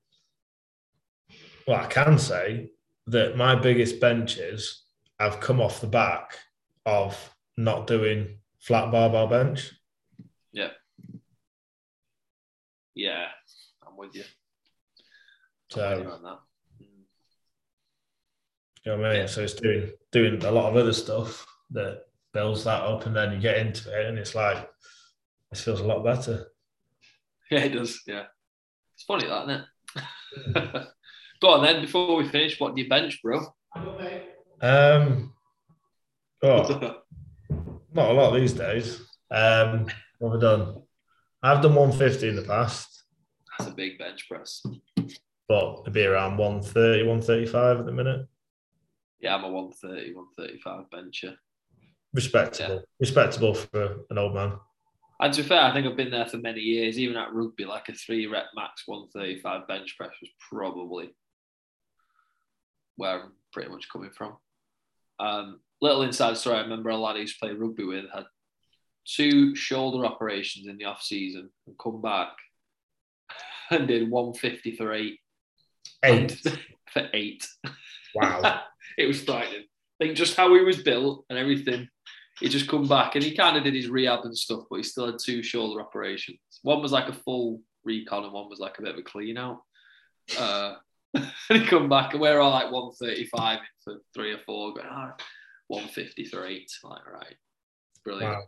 [1.69, 2.71] well, I can say
[3.05, 4.85] that my biggest benches
[5.19, 6.35] have come off the back
[6.87, 7.15] of
[7.57, 9.71] not doing flat barbell bench.
[10.51, 10.69] Yeah.
[12.95, 13.27] Yeah,
[13.87, 14.23] I'm with you.
[15.69, 16.39] So, you know
[18.97, 19.15] what I mean?
[19.21, 19.25] Yeah.
[19.27, 23.31] So it's doing doing a lot of other stuff that builds that up, and then
[23.31, 24.67] you get into it, and it's like
[25.51, 26.47] it feels a lot better.
[27.51, 28.03] Yeah, it does.
[28.05, 28.25] Yeah,
[28.93, 29.65] it's funny that, isn't
[30.75, 30.87] it?
[31.41, 31.81] Go on then.
[31.81, 33.39] Before we finish, what do you bench, bro?
[34.61, 35.33] Um,
[36.43, 36.95] oh,
[37.93, 38.99] not a lot these days.
[39.31, 39.87] Um,
[40.19, 40.81] what have I done?
[41.41, 43.03] I've done 150 in the past.
[43.57, 44.61] That's a big bench press.
[45.47, 48.27] But it'd be around 130, 135 at the minute.
[49.21, 51.35] Yeah, I'm a 130, 135 bencher.
[52.13, 52.75] Respectable.
[52.75, 52.81] Yeah.
[52.99, 54.53] Respectable for an old man.
[55.21, 56.97] And to be fair, I think I've been there for many years.
[56.97, 61.09] Even at rugby, like a three rep max 135 bench press was probably
[62.99, 64.35] where I'm pretty much coming from.
[65.19, 66.57] Um, little inside story.
[66.57, 68.25] I remember a lad I used to play rugby with had
[69.05, 72.29] two shoulder operations in the off season and come back
[73.71, 75.19] and did 150 for eight.
[76.03, 76.37] Eight
[76.93, 77.47] for eight.
[78.13, 78.61] Wow.
[78.97, 79.65] it was frightening.
[79.99, 81.87] I think just how he was built and everything.
[82.39, 84.83] He just come back and he kind of did his rehab and stuff, but he
[84.83, 86.39] still had two shoulder operations.
[86.61, 89.37] One was like a full recon and one was like a bit of a clean
[89.37, 89.61] out.
[90.37, 90.75] Uh,
[91.13, 95.13] and he come back and we're all like 135 for three or four, going, ah,
[95.17, 95.23] oh,
[95.67, 96.69] 150 for eight.
[96.83, 97.35] Like, right.
[98.03, 98.33] Brilliant.
[98.33, 98.43] Wow.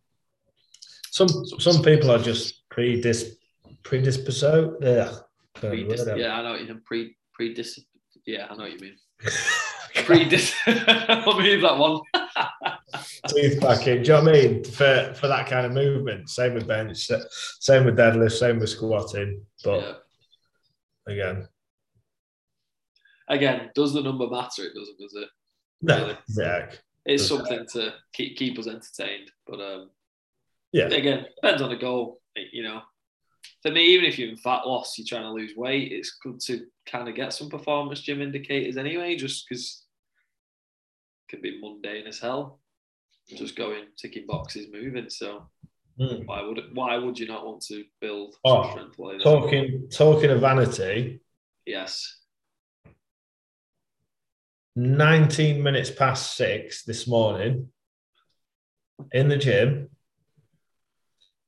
[1.12, 3.34] Some some people are just predis
[3.84, 4.84] predisposed.
[4.84, 5.12] Uh, yeah.
[5.55, 6.82] Predis- yeah, I know what you mean.
[6.86, 7.80] Pre predis.
[8.26, 8.95] Yeah, I know what you mean.
[9.95, 10.53] predis.
[10.68, 12.01] I'll move that one.
[13.28, 14.03] Teeth back in.
[14.03, 14.64] Do you know what I mean?
[14.64, 16.30] For for that kind of movement.
[16.30, 17.09] Same with bench.
[17.59, 18.32] Same with deadlift.
[18.32, 19.45] Same with squatting.
[19.64, 19.82] But
[21.07, 21.14] yeah.
[21.14, 21.47] again,
[23.32, 24.63] again, does the number matter?
[24.63, 25.29] It doesn't, does it?
[25.82, 26.65] No, really?
[27.05, 29.89] It's something to keep keep us entertained, but um,
[30.71, 30.86] yeah.
[30.86, 32.21] Again, depends on the goal.
[32.36, 32.82] You know,
[33.63, 35.91] for me, even if you're in fat loss, you're trying to lose weight.
[35.91, 39.86] It's good to kind of get some performance gym indicators anyway, just because
[41.27, 42.59] it can be mundane as hell.
[43.27, 45.09] Just going ticking boxes, moving.
[45.09, 45.47] So
[45.99, 46.25] mm.
[46.25, 51.21] why would why would you not want to build oh, strength Talking talking of vanity.
[51.65, 52.20] Yes.
[54.76, 57.69] 19 minutes past six this morning
[59.11, 59.89] in the gym,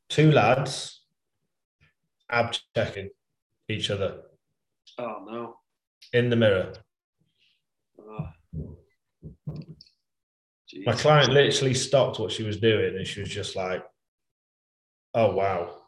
[0.09, 1.01] two lads
[2.30, 3.09] ab checking
[3.69, 4.21] each other.
[4.97, 5.57] Oh no.
[6.11, 6.74] In the mirror.
[7.99, 8.30] Oh.
[10.86, 13.86] My client literally stopped what she was doing and she was just like,
[15.13, 15.84] oh wow,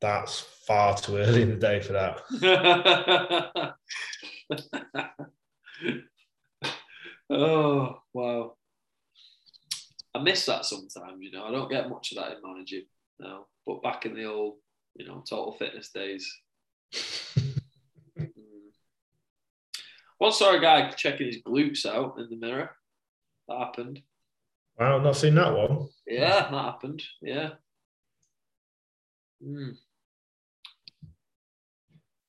[0.00, 3.74] that's far too early in the day for that.
[7.28, 8.54] Oh wow!
[10.14, 11.18] I miss that sometimes.
[11.20, 12.84] You know, I don't get much of that in managing
[13.18, 13.46] now.
[13.66, 14.54] But back in the old,
[14.94, 16.32] you know, total fitness days.
[16.94, 17.60] mm.
[20.20, 22.70] Once saw a guy checking his glutes out in the mirror.
[23.48, 24.00] That happened.
[24.78, 25.88] Wow, not seen that one.
[26.06, 27.02] Yeah, that happened.
[27.20, 27.50] Yeah.
[29.44, 29.76] Mm.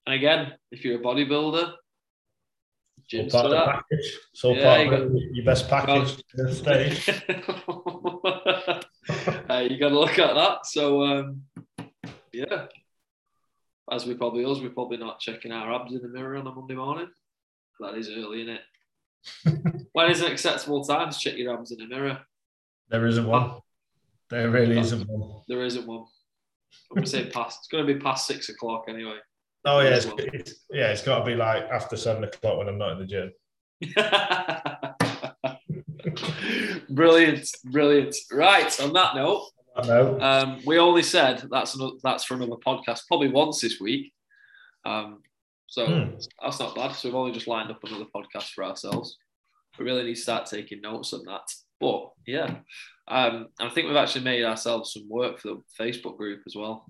[0.06, 1.74] And again, if you're a bodybuilder,
[3.14, 4.18] Of the package.
[4.34, 7.10] So yeah, got, your best package to stage.
[9.50, 10.66] uh, you got to look at that.
[10.66, 11.44] So um,
[12.34, 12.66] yeah,
[13.92, 16.52] as we probably us, we're probably not checking our abs in the mirror on a
[16.52, 17.08] Monday morning.
[17.80, 19.86] That is early, isn't it?
[19.94, 22.20] when is an acceptable time to check your abs in the mirror?
[22.90, 23.60] There isn't one.
[24.30, 25.42] There really isn't one.
[25.48, 26.06] There isn't one.
[26.92, 27.60] I'm gonna say past.
[27.60, 29.18] It's gonna be past six o'clock anyway.
[29.66, 32.78] Oh yeah, it's, it's, yeah, it's got to be like after seven o'clock when I'm
[32.78, 33.34] not in the gym.
[36.90, 38.16] brilliant, brilliant.
[38.32, 38.82] Right.
[38.82, 39.50] On that note,
[39.86, 40.20] no.
[40.20, 44.14] um, we only said that's another, that's for another podcast, probably once this week.
[44.86, 45.22] Um,
[45.68, 46.16] so hmm.
[46.42, 46.94] that's not bad.
[46.94, 49.18] So we've only just lined up another podcast for ourselves.
[49.78, 51.44] We really need to start taking notes on that.
[51.80, 52.56] But yeah,
[53.08, 56.86] um, I think we've actually made ourselves some work for the Facebook group as well.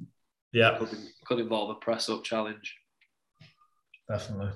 [0.57, 0.75] Yeah.
[0.79, 0.89] Could,
[1.25, 2.75] could involve a press up challenge.
[4.09, 4.53] Definitely.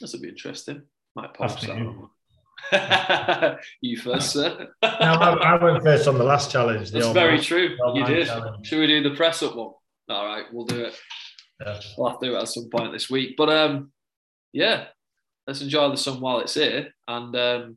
[0.00, 0.80] This would be interesting.
[1.14, 1.76] Might post that.
[1.76, 2.10] You.
[3.82, 4.68] you first, sir.
[4.82, 6.90] no, I, I, went first on the last challenge.
[6.90, 7.76] That's very true.
[7.94, 8.28] You did.
[8.28, 8.66] Challenge.
[8.66, 9.72] Should we do the press up one?
[10.08, 10.98] All right, we'll do it.
[11.60, 11.78] Yeah.
[11.98, 13.34] We'll have to do it at some point this week.
[13.36, 13.92] But um,
[14.54, 14.86] yeah,
[15.46, 16.94] let's enjoy the sun while it's here.
[17.06, 17.76] And um,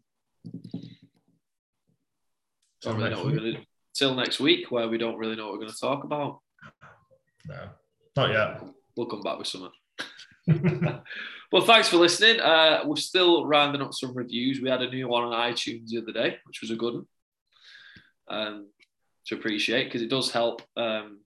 [2.81, 3.57] don't really know what we're do
[3.93, 6.39] till next week, where we don't really know what we're going to talk about.
[7.47, 7.69] No,
[8.15, 8.63] not yet.
[8.95, 9.71] We'll come back with something.
[11.51, 12.39] well, thanks for listening.
[12.39, 14.61] Uh, we're still rounding up some reviews.
[14.61, 17.07] We had a new one on iTunes the other day, which was a good one
[18.29, 18.67] um,
[19.27, 21.19] to appreciate because it does help um,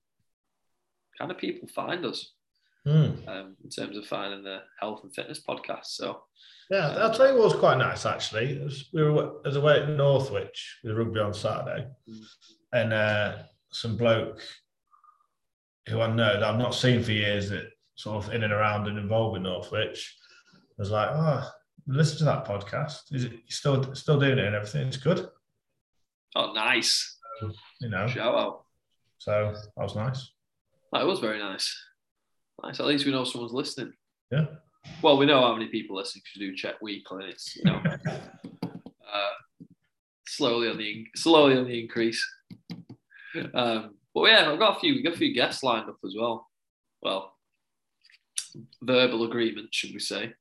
[1.18, 2.34] kind of people find us
[2.88, 3.28] mm.
[3.28, 5.86] um, in terms of finding the health and fitness podcast.
[5.86, 6.22] So,
[6.70, 8.60] yeah, I'll tell you what was quite nice actually.
[8.60, 12.24] Was, we were as away at Northwich with rugby on Saturday, mm.
[12.74, 13.36] and uh,
[13.72, 14.42] some bloke
[15.88, 18.88] who I know that I've not seen for years that sort of in and around
[18.88, 20.16] and involved with Northwich
[20.78, 21.50] was like, oh,
[21.88, 23.12] listen to that podcast.
[23.12, 24.88] Is it you still still doing it and everything?
[24.88, 25.28] It's good.
[26.36, 27.18] Oh, nice.
[27.42, 28.64] Um, you know, shout out.
[29.18, 30.32] So that was nice.
[30.94, 31.76] That was very nice.
[32.64, 32.80] Nice.
[32.80, 33.94] At least we know someone's listening.
[34.32, 34.46] Yeah.
[35.02, 37.24] Well, we know how many people listen because we do check weekly.
[37.24, 39.30] And it's you know uh,
[40.28, 42.26] slowly on the slowly on the increase.
[43.54, 44.96] Um, but yeah, I've got a few.
[44.96, 46.48] We got a few guests lined up as well.
[47.02, 47.34] Well,
[48.82, 50.34] verbal agreement, should we say?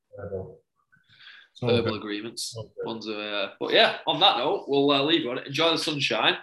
[1.61, 1.97] verbal okay.
[1.97, 2.57] agreements.
[2.85, 3.99] Ones are, uh, but yeah.
[4.07, 5.47] On that note, we'll uh, leave on it.
[5.47, 6.37] Enjoy the sunshine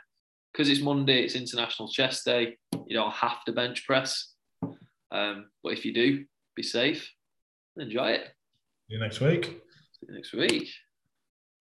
[0.52, 1.24] because it's Monday.
[1.24, 2.58] It's International Chest Day.
[2.88, 4.34] You don't have to bench press,
[5.12, 6.26] um, but if you do,
[6.56, 7.12] be safe.
[7.78, 8.28] Enjoy it.
[8.88, 9.46] See you next week.
[9.46, 10.70] See you next week.